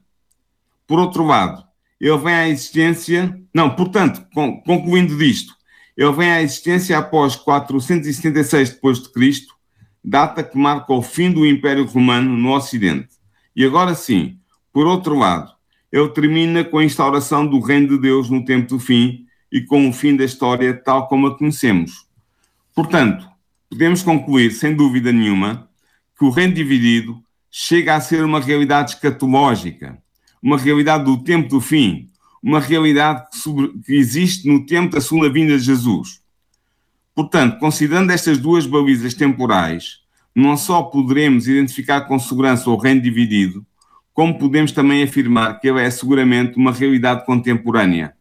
Por 0.85 0.99
outro 0.99 1.25
lado, 1.25 1.65
ele 2.01 2.19
vem 2.19 2.35
à 2.35 2.49
existência, 2.49 3.41
não, 3.55 3.71
portanto, 3.71 4.27
concluindo 4.35 5.17
disto, 5.17 5.55
ele 5.97 6.13
vem 6.13 6.33
à 6.33 6.43
existência 6.43 6.99
após 6.99 7.37
476 7.37 8.71
depois 8.71 9.01
de 9.01 9.13
Cristo, 9.13 9.55
data 10.03 10.43
que 10.43 10.59
marca 10.59 10.93
o 10.93 11.01
fim 11.01 11.31
do 11.31 11.47
Império 11.47 11.85
Romano 11.85 12.37
no 12.37 12.53
Ocidente. 12.53 13.11
E 13.55 13.65
agora 13.65 13.95
sim, 13.95 14.40
por 14.73 14.87
outro 14.87 15.17
lado, 15.17 15.53
ele 15.93 16.09
termina 16.11 16.63
com 16.65 16.79
a 16.79 16.85
instauração 16.85 17.47
do 17.47 17.61
reino 17.61 17.89
de 17.89 17.99
Deus 17.99 18.31
no 18.31 18.45
tempo 18.45 18.69
do 18.69 18.79
fim 18.79 19.27
e 19.53 19.61
com 19.61 19.89
o 19.89 19.93
fim 19.93 20.17
da 20.17 20.25
história 20.25 20.73
tal 20.73 21.09
como 21.09 21.27
a 21.27 21.37
conhecemos. 21.37 22.07
Portanto, 22.75 23.29
podemos 23.69 24.03
concluir, 24.03 24.53
sem 24.53 24.75
dúvida 24.75 25.11
nenhuma, 25.11 25.69
que 26.17 26.25
o 26.25 26.31
reino 26.31 26.55
dividido 26.55 27.21
chega 27.51 27.97
a 27.97 28.01
ser 28.01 28.25
uma 28.25 28.41
realidade 28.41 28.93
escatológica, 28.93 29.99
uma 30.43 30.57
realidade 30.57 31.05
do 31.05 31.23
tempo 31.23 31.49
do 31.49 31.61
fim, 31.61 32.09
uma 32.43 32.61
realidade 32.61 33.29
que, 33.31 33.39
sobre, 33.39 33.69
que 33.85 33.95
existe 33.95 34.49
no 34.49 34.65
tempo 34.65 34.95
da 34.95 35.01
segunda 35.01 35.29
vinda 35.29 35.59
de 35.59 35.65
Jesus. 35.65 36.23
Portanto, 37.15 37.59
considerando 37.59 38.11
estas 38.13 38.39
duas 38.39 38.65
balizas 38.67 39.15
temporais, 39.15 39.99
não 40.35 40.57
só 40.57 40.83
poderemos 40.83 41.49
identificar 41.49 42.03
com 42.03 42.19
segurança 42.19 42.71
o 42.71 42.77
reino 42.77 43.01
dividido, 43.01 43.67
como 44.21 44.39
podemos 44.39 44.71
também 44.71 45.03
afirmar 45.03 45.59
que 45.59 45.67
ele 45.67 45.81
é 45.81 45.91
seguramente 45.91 46.59
uma 46.59 46.73
realidade 46.73 47.25
contemporânea. 47.25 48.13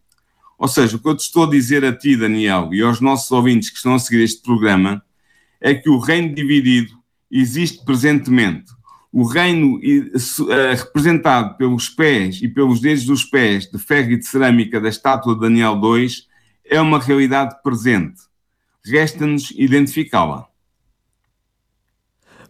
Ou 0.57 0.65
seja, 0.65 0.95
o 0.95 0.99
que 1.01 1.09
eu 1.09 1.13
te 1.13 1.23
estou 1.23 1.43
a 1.43 1.49
dizer 1.49 1.83
a 1.83 1.93
ti, 1.93 2.15
Daniel, 2.15 2.69
e 2.71 2.81
aos 2.81 3.01
nossos 3.01 3.29
ouvintes 3.31 3.69
que 3.69 3.75
estão 3.75 3.93
a 3.93 3.99
seguir 3.99 4.23
este 4.23 4.41
programa, 4.41 5.03
é 5.59 5.73
que 5.73 5.89
o 5.89 5.99
reino 5.99 6.33
dividido 6.33 6.93
existe 7.29 7.83
presentemente. 7.83 8.71
O 9.11 9.25
reino 9.25 9.77
eh, 9.83 10.73
representado 10.73 11.57
pelos 11.57 11.89
pés 11.89 12.41
e 12.41 12.47
pelos 12.47 12.79
dedos 12.79 13.03
dos 13.03 13.25
pés 13.25 13.69
de 13.69 13.77
ferro 13.77 14.11
e 14.11 14.17
de 14.17 14.25
cerâmica 14.25 14.79
da 14.79 14.87
estátua 14.87 15.35
de 15.35 15.41
Daniel 15.41 15.75
2 15.75 16.27
é 16.63 16.79
uma 16.79 17.01
realidade 17.01 17.61
presente. 17.61 18.21
Resta-nos 18.85 19.51
identificá-la. 19.51 20.48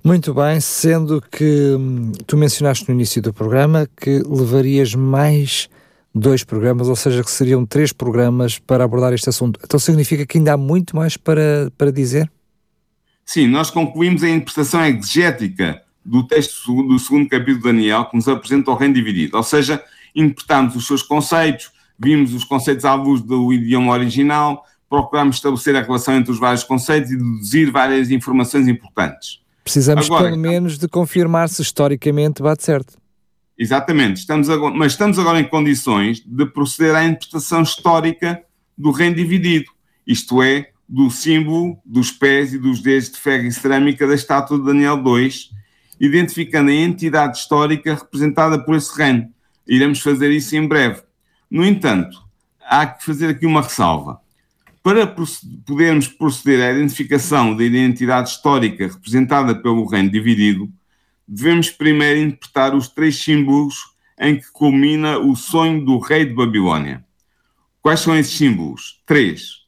Muito 0.03 0.33
bem, 0.33 0.59
sendo 0.61 1.21
que 1.21 1.75
hum, 1.77 2.11
tu 2.25 2.37
mencionaste 2.37 2.87
no 2.87 2.95
início 2.95 3.21
do 3.21 3.33
programa 3.33 3.87
que 3.99 4.23
levarias 4.25 4.95
mais 4.95 5.69
dois 6.15 6.43
programas, 6.43 6.87
ou 6.87 6.95
seja, 6.95 7.23
que 7.23 7.29
seriam 7.29 7.65
três 7.65 7.91
programas 7.91 8.57
para 8.57 8.83
abordar 8.83 9.13
este 9.13 9.29
assunto. 9.29 9.59
Então 9.63 9.79
significa 9.79 10.25
que 10.25 10.37
ainda 10.37 10.53
há 10.53 10.57
muito 10.57 10.95
mais 10.95 11.17
para, 11.17 11.71
para 11.77 11.91
dizer? 11.91 12.31
Sim, 13.25 13.47
nós 13.47 13.69
concluímos 13.69 14.23
a 14.23 14.29
interpretação 14.29 14.83
exegética 14.85 15.81
do 16.03 16.25
texto 16.25 16.81
do 16.83 16.97
segundo 16.97 17.29
capítulo 17.29 17.57
de 17.57 17.63
Daniel, 17.63 18.05
que 18.05 18.15
nos 18.15 18.27
apresenta 18.27 18.71
o 18.71 18.75
reino 18.75 18.95
dividido. 18.95 19.37
Ou 19.37 19.43
seja, 19.43 19.83
interpretamos 20.15 20.75
os 20.75 20.87
seus 20.87 21.03
conceitos, 21.03 21.71
vimos 21.99 22.33
os 22.33 22.43
conceitos 22.43 22.85
à 22.85 22.95
luz 22.95 23.21
do 23.21 23.53
idioma 23.53 23.93
original, 23.93 24.65
procuramos 24.89 25.35
estabelecer 25.35 25.75
a 25.75 25.81
relação 25.81 26.15
entre 26.15 26.31
os 26.31 26.39
vários 26.39 26.63
conceitos 26.63 27.11
e 27.11 27.17
deduzir 27.17 27.69
várias 27.69 28.09
informações 28.09 28.67
importantes. 28.67 29.41
Precisamos 29.63 30.05
agora, 30.07 30.25
pelo 30.25 30.37
menos 30.37 30.77
de 30.77 30.87
confirmar 30.87 31.49
se 31.49 31.61
historicamente 31.61 32.41
bate 32.41 32.63
certo. 32.63 32.97
Exatamente, 33.57 34.17
estamos 34.17 34.49
agora, 34.49 34.73
mas 34.73 34.93
estamos 34.93 35.19
agora 35.19 35.39
em 35.39 35.47
condições 35.47 36.23
de 36.25 36.45
proceder 36.45 36.95
à 36.95 37.03
interpretação 37.03 37.61
histórica 37.61 38.41
do 38.77 38.91
reino 38.91 39.17
dividido, 39.17 39.69
isto 40.07 40.41
é, 40.41 40.69
do 40.87 41.11
símbolo 41.11 41.77
dos 41.85 42.09
pés 42.09 42.53
e 42.53 42.57
dos 42.57 42.81
dedos 42.81 43.11
de 43.11 43.17
ferro 43.17 43.45
e 43.45 43.51
cerâmica 43.51 44.07
da 44.07 44.15
estátua 44.15 44.57
de 44.57 44.65
Daniel 44.65 45.03
II, 45.05 45.29
identificando 45.99 46.71
a 46.71 46.73
entidade 46.73 47.37
histórica 47.37 47.95
representada 47.95 48.57
por 48.63 48.75
esse 48.75 48.97
reino. 48.97 49.29
Iremos 49.67 49.99
fazer 49.99 50.31
isso 50.31 50.55
em 50.55 50.65
breve. 50.65 51.01
No 51.51 51.65
entanto, 51.65 52.17
há 52.61 52.87
que 52.87 53.03
fazer 53.03 53.27
aqui 53.27 53.45
uma 53.45 53.61
ressalva. 53.61 54.21
Para 54.81 55.05
podermos 55.07 56.07
proceder 56.07 56.61
à 56.61 56.71
identificação 56.71 57.55
da 57.55 57.63
identidade 57.63 58.29
histórica 58.29 58.87
representada 58.87 59.53
pelo 59.53 59.85
reino 59.85 60.09
dividido, 60.09 60.71
devemos 61.27 61.69
primeiro 61.69 62.21
interpretar 62.21 62.73
os 62.73 62.87
três 62.87 63.21
símbolos 63.21 63.75
em 64.17 64.37
que 64.37 64.49
culmina 64.51 65.17
o 65.17 65.35
sonho 65.35 65.83
do 65.83 65.97
rei 65.99 66.25
de 66.25 66.33
Babilônia. 66.33 67.05
Quais 67.81 67.99
são 67.99 68.17
esses 68.17 68.33
símbolos? 68.33 69.01
Três. 69.05 69.59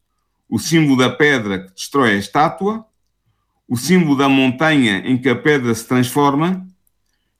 O 0.50 0.58
símbolo 0.60 0.98
da 0.98 1.10
pedra 1.10 1.60
que 1.60 1.74
destrói 1.74 2.12
a 2.12 2.18
estátua, 2.18 2.86
o 3.68 3.78
símbolo 3.78 4.18
da 4.18 4.28
montanha 4.28 5.00
em 5.06 5.18
que 5.18 5.30
a 5.30 5.36
pedra 5.36 5.74
se 5.74 5.88
transforma 5.88 6.66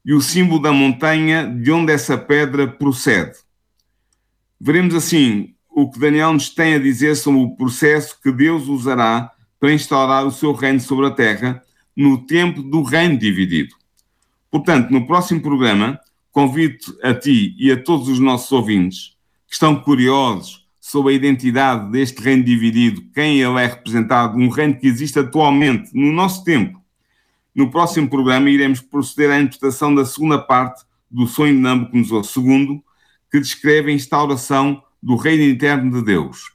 e 0.04 0.14
o 0.14 0.22
símbolo 0.22 0.62
da 0.62 0.72
montanha 0.72 1.46
de 1.46 1.72
onde 1.72 1.92
essa 1.92 2.18
pedra 2.18 2.68
procede. 2.68 3.38
Veremos 4.60 4.94
assim 4.96 5.56
o 5.72 5.90
que 5.90 6.00
Daniel 6.00 6.34
nos 6.34 6.50
tem 6.50 6.76
a 6.76 6.80
dizer 6.80 7.16
sobre 7.16 7.42
o 7.42 7.56
processo 7.56 8.20
que 8.22 8.32
Deus 8.32 8.68
usará 8.68 9.32
para 9.60 9.74
instaurar 9.74 10.26
o 10.26 10.32
seu 10.32 10.54
reino 10.54 10.80
sobre 10.80 11.08
a 11.08 11.12
terra 11.12 11.64
no 11.96 12.26
tempo 12.26 12.62
do 12.62 12.84
reino 12.84 13.18
dividido. 13.18 13.76
Portanto, 14.50 14.90
no 14.90 15.08
próximo 15.08 15.42
programa, 15.42 16.00
convido 16.32 16.78
a 17.04 17.14
ti 17.14 17.56
e 17.58 17.72
a 17.72 17.82
todos 17.82 18.08
os 18.08 18.20
nossos 18.20 18.52
ouvintes 18.52 19.16
que 19.48 19.54
estão 19.54 19.76
curiosos 19.76 20.66
sobre 20.80 21.14
a 21.14 21.16
identidade 21.16 21.92
deste 21.92 22.22
reino 22.22 22.44
dividido, 22.44 23.04
quem 23.14 23.40
ele 23.40 23.60
é 23.60 23.68
representado, 23.68 24.38
um 24.38 24.50
reino 24.50 24.78
que 24.78 24.88
existe 24.88 25.20
atualmente 25.20 25.92
no 25.94 26.12
nosso 26.12 26.44
tempo. 26.44 26.82
No 27.54 27.70
próximo 27.70 28.10
programa 28.10 28.50
iremos 28.50 28.82
proceder 28.82 29.30
à 29.30 29.40
interpretação 29.40 29.94
da 29.94 30.06
segunda 30.06 30.40
parte 30.40 30.84
do 31.10 31.28
sonho 31.28 31.54
de 31.54 31.62
Nabucodonosor 31.62 32.24
II, 32.38 32.82
que 33.30 33.40
descreve 33.40 33.92
a 33.92 33.94
instauração 33.94 34.82
do 35.02 35.16
reino 35.16 35.44
interno 35.44 35.92
de 35.92 36.06
Deus. 36.06 36.52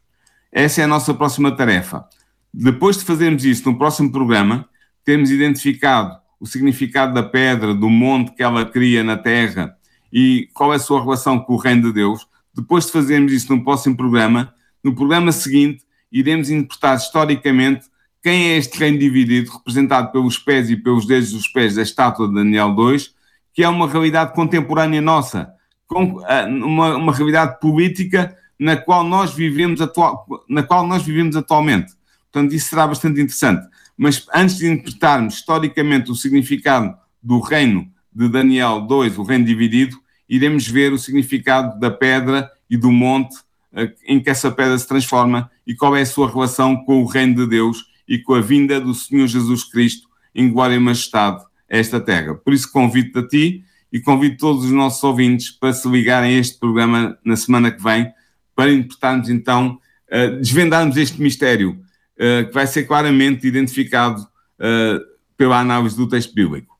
Essa 0.52 0.80
é 0.80 0.84
a 0.84 0.88
nossa 0.88 1.12
próxima 1.12 1.50
tarefa. 1.54 2.06
Depois 2.52 2.96
de 2.96 3.04
fazermos 3.04 3.44
isso 3.44 3.70
no 3.70 3.76
próximo 3.76 4.10
programa, 4.10 4.68
temos 5.04 5.30
identificado 5.30 6.16
o 6.40 6.46
significado 6.46 7.14
da 7.14 7.22
pedra, 7.22 7.74
do 7.74 7.88
monte 7.88 8.34
que 8.34 8.42
ela 8.42 8.64
cria 8.64 9.02
na 9.02 9.16
terra 9.16 9.76
e 10.12 10.48
qual 10.54 10.72
é 10.72 10.76
a 10.76 10.80
sua 10.80 11.02
relação 11.02 11.38
com 11.38 11.54
o 11.54 11.58
reino 11.58 11.82
de 11.82 11.92
Deus. 11.92 12.26
Depois 12.54 12.86
de 12.86 12.92
fazermos 12.92 13.32
isso 13.32 13.54
no 13.54 13.62
próximo 13.64 13.96
programa, 13.96 14.54
no 14.82 14.94
programa 14.94 15.32
seguinte, 15.32 15.84
iremos 16.10 16.48
interpretar 16.48 16.96
historicamente 16.96 17.86
quem 18.22 18.48
é 18.50 18.56
este 18.56 18.78
reino 18.78 18.98
dividido, 18.98 19.52
representado 19.52 20.10
pelos 20.10 20.38
pés 20.38 20.70
e 20.70 20.76
pelos 20.76 21.06
dedos 21.06 21.32
dos 21.32 21.48
pés 21.48 21.74
da 21.74 21.82
estátua 21.82 22.28
de 22.28 22.34
Daniel 22.34 22.74
2, 22.74 23.14
que 23.52 23.62
é 23.62 23.68
uma 23.68 23.88
realidade 23.88 24.34
contemporânea 24.34 25.00
nossa, 25.00 25.52
uma, 25.94 26.96
uma 26.96 27.14
realidade 27.14 27.60
política 27.60 28.36
na 28.58 28.76
qual 28.76 29.04
nós 29.04 29.32
vivemos 29.34 29.80
atual, 29.80 30.26
na 30.48 30.62
qual 30.62 30.86
nós 30.86 31.02
vivemos 31.02 31.36
atualmente. 31.36 31.92
Portanto, 32.32 32.54
isso 32.54 32.68
será 32.68 32.86
bastante 32.86 33.20
interessante. 33.20 33.66
Mas 33.96 34.26
antes 34.34 34.58
de 34.58 34.66
interpretarmos 34.66 35.34
historicamente 35.34 36.10
o 36.10 36.14
significado 36.14 36.94
do 37.22 37.40
reino 37.40 37.88
de 38.12 38.28
Daniel 38.28 38.80
2, 38.80 39.18
o 39.18 39.22
reino 39.22 39.44
dividido, 39.44 39.96
iremos 40.28 40.66
ver 40.66 40.92
o 40.92 40.98
significado 40.98 41.78
da 41.78 41.90
pedra 41.90 42.50
e 42.68 42.76
do 42.76 42.90
monte 42.90 43.36
eh, 43.72 43.92
em 44.06 44.20
que 44.20 44.28
essa 44.28 44.50
pedra 44.50 44.76
se 44.78 44.86
transforma 44.86 45.50
e 45.66 45.74
qual 45.74 45.96
é 45.96 46.02
a 46.02 46.06
sua 46.06 46.30
relação 46.30 46.76
com 46.84 47.02
o 47.02 47.06
reino 47.06 47.34
de 47.34 47.46
Deus 47.46 47.84
e 48.08 48.18
com 48.18 48.34
a 48.34 48.40
vinda 48.40 48.80
do 48.80 48.94
Senhor 48.94 49.26
Jesus 49.26 49.64
Cristo 49.64 50.08
em 50.34 50.50
glória 50.50 50.74
e 50.74 50.78
majestade 50.78 51.42
a 51.70 51.76
esta 51.76 52.00
terra. 52.00 52.34
Por 52.34 52.52
isso 52.52 52.70
convido-te 52.70 53.18
a 53.18 53.28
ti 53.28 53.64
e 53.92 54.00
convido 54.00 54.36
todos 54.36 54.64
os 54.64 54.72
nossos 54.72 55.02
ouvintes 55.02 55.50
para 55.50 55.72
se 55.72 55.88
ligarem 55.88 56.36
a 56.36 56.38
este 56.38 56.58
programa 56.58 57.18
na 57.24 57.36
semana 57.36 57.70
que 57.70 57.82
vem 57.82 58.12
para 58.54 58.72
interpretarmos 58.72 59.28
então, 59.28 59.78
uh, 60.10 60.36
desvendarmos 60.40 60.96
este 60.96 61.20
mistério 61.20 61.72
uh, 61.72 62.46
que 62.46 62.52
vai 62.52 62.66
ser 62.66 62.84
claramente 62.84 63.46
identificado 63.46 64.22
uh, 64.22 65.00
pela 65.36 65.60
análise 65.60 65.96
do 65.96 66.08
texto 66.08 66.34
bíblico. 66.34 66.75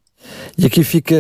E 0.58 0.66
aqui 0.66 0.82
fica 0.82 1.16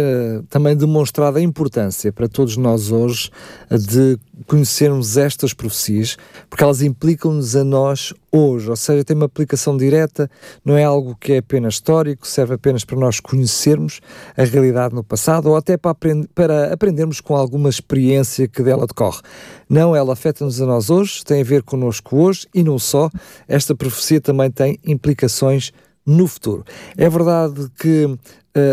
também 0.48 0.76
demonstrada 0.76 1.38
a 1.38 1.42
importância 1.42 2.12
para 2.12 2.28
todos 2.28 2.56
nós 2.56 2.90
hoje 2.90 3.30
de 3.70 4.18
conhecermos 4.46 5.16
estas 5.16 5.54
profecias, 5.54 6.16
porque 6.48 6.62
elas 6.62 6.82
implicam-nos 6.82 7.56
a 7.56 7.64
nós 7.64 8.12
hoje, 8.30 8.68
ou 8.68 8.76
seja, 8.76 9.04
tem 9.04 9.16
uma 9.16 9.26
aplicação 9.26 9.76
direta, 9.76 10.30
não 10.64 10.76
é 10.76 10.84
algo 10.84 11.16
que 11.18 11.34
é 11.34 11.38
apenas 11.38 11.74
histórico, 11.74 12.26
serve 12.26 12.54
apenas 12.54 12.84
para 12.84 12.98
nós 12.98 13.18
conhecermos 13.18 14.00
a 14.36 14.44
realidade 14.44 14.94
no 14.94 15.02
passado 15.02 15.48
ou 15.48 15.56
até 15.56 15.76
para, 15.76 15.92
aprend 15.92 16.28
para 16.34 16.72
aprendermos 16.72 17.20
com 17.20 17.34
alguma 17.34 17.68
experiência 17.68 18.46
que 18.46 18.62
dela 18.62 18.86
decorre. 18.86 19.20
Não, 19.68 19.96
ela 19.96 20.12
afeta-nos 20.12 20.60
a 20.60 20.66
nós 20.66 20.90
hoje, 20.90 21.24
tem 21.24 21.40
a 21.40 21.44
ver 21.44 21.62
connosco 21.62 22.16
hoje 22.16 22.46
e 22.54 22.62
não 22.62 22.78
só, 22.78 23.10
esta 23.48 23.74
profecia 23.74 24.20
também 24.20 24.50
tem 24.50 24.78
implicações 24.84 25.72
no 26.06 26.28
futuro. 26.28 26.64
É 26.96 27.08
verdade 27.08 27.68
que 27.78 28.04
uh, 28.04 28.18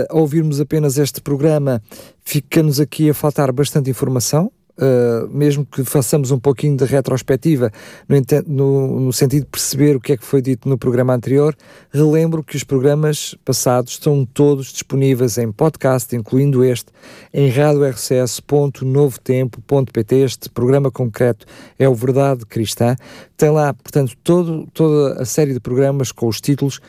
ao 0.09 0.21
ouvirmos 0.21 0.61
apenas 0.61 0.97
este 0.97 1.19
programa, 1.19 1.81
fica-nos 2.23 2.79
aqui 2.79 3.09
a 3.09 3.13
faltar 3.13 3.51
bastante 3.51 3.89
informação, 3.89 4.51
Uh, 4.75 5.29
mesmo 5.29 5.63
que 5.63 5.83
façamos 5.83 6.31
um 6.31 6.39
pouquinho 6.39 6.75
de 6.75 6.83
retrospectiva 6.83 7.71
no, 8.09 8.19
no, 8.47 8.99
no, 9.01 9.13
sentido 9.13 9.43
de 9.43 9.49
perceber 9.51 9.95
o 9.95 9.99
que 9.99 10.13
é 10.13 10.17
que 10.17 10.25
foi 10.25 10.41
dito 10.41 10.67
no 10.67 10.79
programa 10.79 11.13
anterior, 11.13 11.55
relembro 11.91 12.43
que 12.43 12.57
os 12.57 12.63
programas 12.63 13.35
passados 13.45 13.91
estão 13.91 14.25
todos 14.25 14.73
disponíveis 14.73 15.37
em 15.37 15.51
podcast, 15.51 16.15
incluindo 16.15 16.63
este, 16.63 16.91
em 17.31 17.51
radiorcs.novotempo.pt. 17.51 20.15
Este 20.15 20.49
programa 20.49 20.89
concreto 20.89 21.45
é 21.77 21.87
o 21.87 21.93
Verdade 21.93 22.43
Cristã. 22.47 22.95
Tem 23.37 23.51
lá, 23.51 23.75
portanto, 23.75 24.13
todo, 24.23 24.67
toda 24.73 25.21
a 25.21 25.25
série 25.25 25.53
de 25.53 25.59
programas 25.59 26.11
com 26.11 26.27
os 26.27 26.41
títulos 26.41 26.81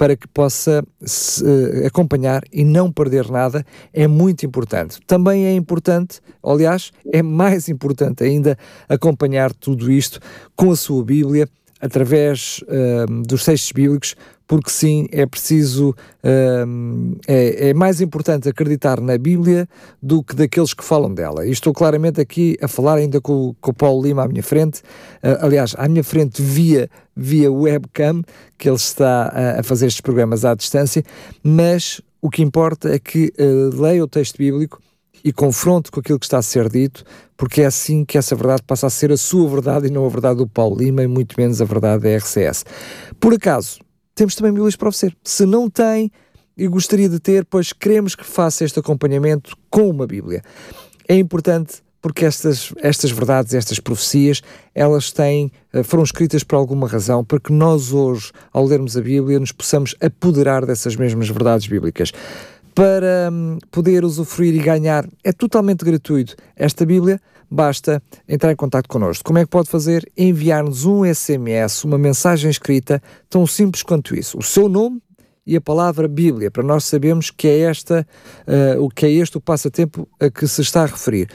para 0.00 0.16
que 0.16 0.26
possa 0.26 0.82
se, 1.04 1.44
uh, 1.44 1.86
acompanhar 1.86 2.42
e 2.50 2.64
não 2.64 2.90
perder 2.90 3.30
nada 3.30 3.62
é 3.92 4.06
muito 4.08 4.46
importante. 4.46 4.98
Também 5.06 5.44
é 5.44 5.52
importante, 5.52 6.20
aliás, 6.42 6.90
é 7.12 7.22
mais 7.22 7.68
importante 7.68 8.24
ainda 8.24 8.56
acompanhar 8.88 9.52
tudo 9.52 9.92
isto 9.92 10.18
com 10.56 10.70
a 10.70 10.76
sua 10.76 11.04
Bíblia 11.04 11.46
através 11.82 12.62
uh, 12.62 13.22
dos 13.24 13.44
textos 13.44 13.72
bíblicos, 13.72 14.16
porque 14.50 14.68
sim, 14.68 15.06
é 15.12 15.24
preciso, 15.26 15.90
uh, 15.90 17.16
é, 17.28 17.68
é, 17.68 17.72
mais 17.72 18.00
importante 18.00 18.48
acreditar 18.48 19.00
na 19.00 19.16
Bíblia 19.16 19.68
do 20.02 20.24
que 20.24 20.34
daqueles 20.34 20.74
que 20.74 20.82
falam 20.82 21.14
dela. 21.14 21.46
E 21.46 21.52
estou 21.52 21.72
claramente 21.72 22.20
aqui 22.20 22.56
a 22.60 22.66
falar 22.66 22.96
ainda 22.96 23.20
com, 23.20 23.54
com 23.60 23.70
o 23.70 23.74
Paulo 23.74 24.02
Lima 24.02 24.24
à 24.24 24.26
minha 24.26 24.42
frente, 24.42 24.80
uh, 25.22 25.38
aliás, 25.38 25.76
à 25.78 25.86
minha 25.86 26.02
frente 26.02 26.42
via, 26.42 26.90
via 27.14 27.48
webcam, 27.48 28.22
que 28.58 28.68
ele 28.68 28.74
está 28.74 29.28
a, 29.28 29.60
a 29.60 29.62
fazer 29.62 29.86
estes 29.86 30.00
programas 30.00 30.44
à 30.44 30.52
distância, 30.52 31.04
mas 31.44 32.00
o 32.20 32.28
que 32.28 32.42
importa 32.42 32.92
é 32.92 32.98
que 32.98 33.32
uh, 33.38 33.80
leia 33.80 34.02
o 34.02 34.08
texto 34.08 34.36
bíblico 34.36 34.82
e 35.22 35.32
confronte 35.32 35.92
com 35.92 36.00
aquilo 36.00 36.18
que 36.18 36.26
está 36.26 36.38
a 36.38 36.42
ser 36.42 36.68
dito, 36.68 37.04
porque 37.36 37.62
é 37.62 37.66
assim 37.66 38.04
que 38.04 38.18
essa 38.18 38.34
verdade 38.34 38.64
passa 38.66 38.88
a 38.88 38.90
ser 38.90 39.12
a 39.12 39.16
sua 39.16 39.48
verdade 39.48 39.86
e 39.86 39.90
não 39.90 40.04
a 40.04 40.08
verdade 40.08 40.38
do 40.38 40.48
Paulo 40.48 40.76
Lima 40.76 41.04
e 41.04 41.06
muito 41.06 41.36
menos 41.38 41.62
a 41.62 41.64
verdade 41.64 42.02
da 42.02 42.16
RCS. 42.16 42.64
Por 43.20 43.32
acaso, 43.34 43.78
temos 44.20 44.34
também 44.34 44.52
Bíblias 44.52 44.76
para 44.76 44.90
oferecer. 44.90 45.16
Se 45.24 45.46
não 45.46 45.70
tem 45.70 46.12
e 46.54 46.68
gostaria 46.68 47.08
de 47.08 47.18
ter, 47.18 47.46
pois 47.46 47.72
queremos 47.72 48.14
que 48.14 48.22
faça 48.22 48.66
este 48.66 48.78
acompanhamento 48.78 49.56
com 49.70 49.88
uma 49.88 50.06
Bíblia. 50.06 50.42
É 51.08 51.16
importante 51.16 51.82
porque 52.02 52.26
estas, 52.26 52.70
estas 52.82 53.10
verdades, 53.10 53.54
estas 53.54 53.80
profecias, 53.80 54.42
elas 54.74 55.10
têm, 55.10 55.50
eh, 55.72 55.82
foram 55.82 56.04
escritas 56.04 56.44
por 56.44 56.56
alguma 56.56 56.86
razão, 56.86 57.24
para 57.24 57.40
que 57.40 57.50
nós 57.50 57.94
hoje, 57.94 58.30
ao 58.52 58.66
lermos 58.66 58.94
a 58.94 59.00
Bíblia, 59.00 59.40
nos 59.40 59.52
possamos 59.52 59.96
apoderar 60.02 60.66
dessas 60.66 60.96
mesmas 60.96 61.30
verdades 61.30 61.66
bíblicas 61.66 62.12
para 62.74 63.30
hum, 63.32 63.56
poder 63.70 64.04
usufruir 64.04 64.54
e 64.54 64.58
ganhar. 64.58 65.08
É 65.24 65.32
totalmente 65.32 65.82
gratuito. 65.82 66.36
Esta 66.54 66.84
Bíblia 66.84 67.18
basta 67.50 68.02
entrar 68.28 68.52
em 68.52 68.56
contato 68.56 68.88
connosco. 68.88 69.24
Como 69.24 69.38
é 69.38 69.44
que 69.44 69.50
pode 69.50 69.68
fazer? 69.68 70.10
Enviar-nos 70.16 70.84
um 70.84 71.04
SMS, 71.04 71.84
uma 71.84 71.98
mensagem 71.98 72.50
escrita, 72.50 73.02
tão 73.28 73.46
simples 73.46 73.82
quanto 73.82 74.14
isso. 74.14 74.38
O 74.38 74.42
seu 74.42 74.68
nome 74.68 75.02
e 75.46 75.56
a 75.56 75.60
palavra 75.60 76.06
Bíblia, 76.06 76.50
para 76.50 76.62
nós 76.62 76.84
sabermos 76.84 77.30
que 77.30 77.48
é 77.48 77.60
esta, 77.60 78.06
uh, 78.46 78.82
o 78.82 78.88
que 78.88 79.06
é 79.06 79.10
este 79.10 79.36
o 79.36 79.40
passatempo 79.40 80.08
a 80.20 80.30
que 80.30 80.46
se 80.46 80.60
está 80.60 80.82
a 80.82 80.86
referir. 80.86 81.28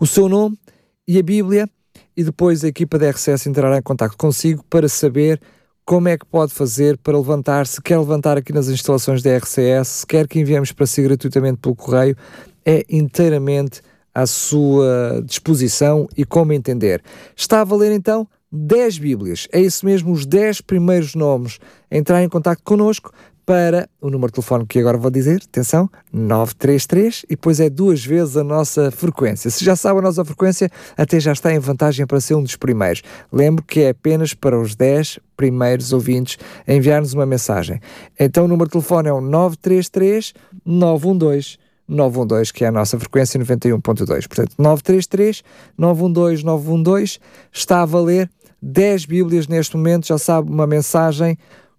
O 0.00 0.06
seu 0.06 0.28
nome 0.28 0.58
e 1.06 1.18
a 1.18 1.22
Bíblia, 1.22 1.68
e 2.16 2.24
depois 2.24 2.64
a 2.64 2.68
equipa 2.68 2.98
da 2.98 3.10
RCS 3.10 3.46
entrará 3.46 3.78
em 3.78 3.82
contato 3.82 4.16
consigo 4.16 4.64
para 4.68 4.88
saber 4.88 5.40
como 5.84 6.08
é 6.08 6.16
que 6.16 6.26
pode 6.26 6.52
fazer 6.52 6.96
para 6.98 7.16
levantar, 7.16 7.66
se 7.66 7.80
quer 7.80 7.98
levantar 7.98 8.36
aqui 8.36 8.52
nas 8.52 8.68
instalações 8.68 9.22
da 9.22 9.36
RCS, 9.36 9.88
se 9.88 10.06
quer 10.06 10.28
que 10.28 10.38
enviemos 10.38 10.72
para 10.72 10.86
si 10.86 11.02
gratuitamente 11.02 11.58
pelo 11.58 11.74
correio, 11.74 12.16
é 12.64 12.84
inteiramente 12.88 13.82
à 14.14 14.26
sua 14.26 15.22
disposição 15.24 16.08
e 16.16 16.24
como 16.24 16.52
entender. 16.52 17.02
Está 17.36 17.60
a 17.60 17.64
valer 17.64 17.92
então 17.92 18.26
10 18.52 18.98
Bíblias, 18.98 19.46
é 19.52 19.60
isso 19.60 19.86
mesmo, 19.86 20.12
os 20.12 20.26
10 20.26 20.60
primeiros 20.62 21.14
nomes. 21.14 21.58
Entrar 21.90 22.22
em 22.22 22.28
contato 22.28 22.60
connosco 22.64 23.12
para 23.50 23.88
o 24.00 24.08
número 24.10 24.28
de 24.28 24.34
telefone 24.34 24.64
que 24.64 24.78
agora 24.78 24.96
vou 24.96 25.10
dizer, 25.10 25.42
atenção, 25.44 25.90
933, 26.12 27.24
e 27.24 27.28
depois 27.30 27.58
é 27.58 27.68
duas 27.68 28.04
vezes 28.04 28.36
a 28.36 28.44
nossa 28.44 28.92
frequência. 28.92 29.50
Se 29.50 29.64
já 29.64 29.74
sabe 29.74 29.98
a 29.98 30.02
nossa 30.02 30.24
frequência, 30.24 30.70
até 30.96 31.18
já 31.18 31.32
está 31.32 31.52
em 31.52 31.58
vantagem 31.58 32.06
para 32.06 32.20
ser 32.20 32.34
um 32.34 32.42
dos 32.44 32.54
primeiros. 32.54 33.02
Lembro 33.32 33.64
que 33.64 33.80
é 33.80 33.88
apenas 33.88 34.34
para 34.34 34.56
os 34.56 34.76
10 34.76 35.18
primeiros 35.36 35.92
ouvintes 35.92 36.38
enviar-nos 36.66 37.12
uma 37.12 37.26
mensagem. 37.26 37.80
Então 38.18 38.44
o 38.44 38.48
número 38.48 38.68
de 38.68 38.72
telefone 38.72 39.08
é 39.08 39.12
o 39.12 39.20
933 39.20 40.32
912 40.64 41.58
912, 41.90 42.52
que 42.52 42.64
é 42.64 42.68
a 42.68 42.72
nossa 42.72 42.98
frequência 42.98 43.38
91.2. 43.38 44.28
Portanto, 44.28 44.54
933 44.58 45.42
912 45.76 46.44
912 46.44 47.18
está 47.52 47.82
a 47.82 47.86
valer 47.86 48.30
10 48.62 49.06
Bíblias 49.06 49.48
neste 49.48 49.76
momento, 49.76 50.06
já 50.06 50.18
sabe, 50.18 50.50
uma 50.50 50.66
mensagem 50.66 51.36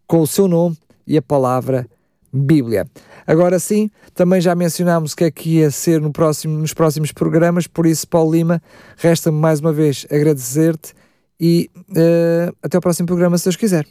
com 0.07 0.21
o 0.21 0.27
seu 0.27 0.47
nome 0.47 0.77
e 1.07 1.17
a 1.17 1.21
palavra 1.21 1.87
Bíblia. 2.33 2.87
Agora 3.27 3.59
sim, 3.59 3.89
também 4.13 4.41
já 4.41 4.55
mencionámos 4.55 5.13
que 5.13 5.23
aqui 5.23 5.57
ia 5.57 5.69
ser 5.69 6.01
no 6.01 6.11
próximo, 6.11 6.57
nos 6.57 6.73
próximos 6.73 7.11
programas, 7.11 7.67
por 7.67 7.85
isso, 7.85 8.07
Paulo 8.07 8.31
Lima, 8.31 8.61
resta-me 8.97 9.37
mais 9.37 9.59
uma 9.59 9.73
vez 9.73 10.05
agradecer-te 10.09 10.93
e 11.39 11.69
uh, 11.89 12.55
até 12.63 12.77
o 12.77 12.81
próximo 12.81 13.07
programa, 13.07 13.37
se 13.37 13.45
Deus 13.45 13.55
quiser. 13.55 13.85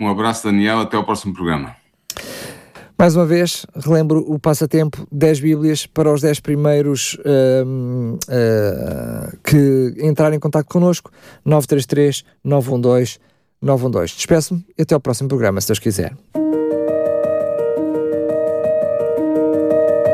Um 0.00 0.08
abraço, 0.08 0.44
Daniel, 0.44 0.80
até 0.80 0.96
o 0.96 1.04
próximo 1.04 1.34
programa. 1.34 1.81
Mais 3.02 3.16
uma 3.16 3.26
vez, 3.26 3.66
relembro 3.74 4.24
o 4.28 4.38
passatempo 4.38 5.04
10 5.10 5.40
Bíblias 5.40 5.86
para 5.86 6.14
os 6.14 6.20
10 6.20 6.38
primeiros 6.38 7.14
uh, 7.14 8.16
que 9.42 9.92
entrarem 10.00 10.36
em 10.36 10.40
contato 10.40 10.66
connosco, 10.68 11.10
933 11.44 12.24
912 12.44 13.18
912. 13.60 14.14
Despeço-me 14.14 14.64
e 14.78 14.82
até 14.82 14.94
ao 14.94 15.00
próximo 15.00 15.28
programa, 15.28 15.60
se 15.60 15.66
Deus 15.66 15.80
quiser. 15.80 16.16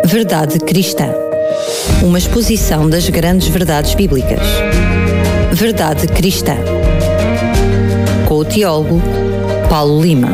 Verdade 0.06 0.58
Cristã. 0.58 1.12
Uma 2.02 2.16
exposição 2.16 2.88
das 2.88 3.06
grandes 3.10 3.48
verdades 3.48 3.94
bíblicas. 3.94 4.40
Verdade 5.52 6.08
Cristã. 6.08 6.56
Com 8.26 8.36
o 8.36 8.44
teólogo 8.46 8.98
Paulo 9.68 10.00
Lima. 10.00 10.30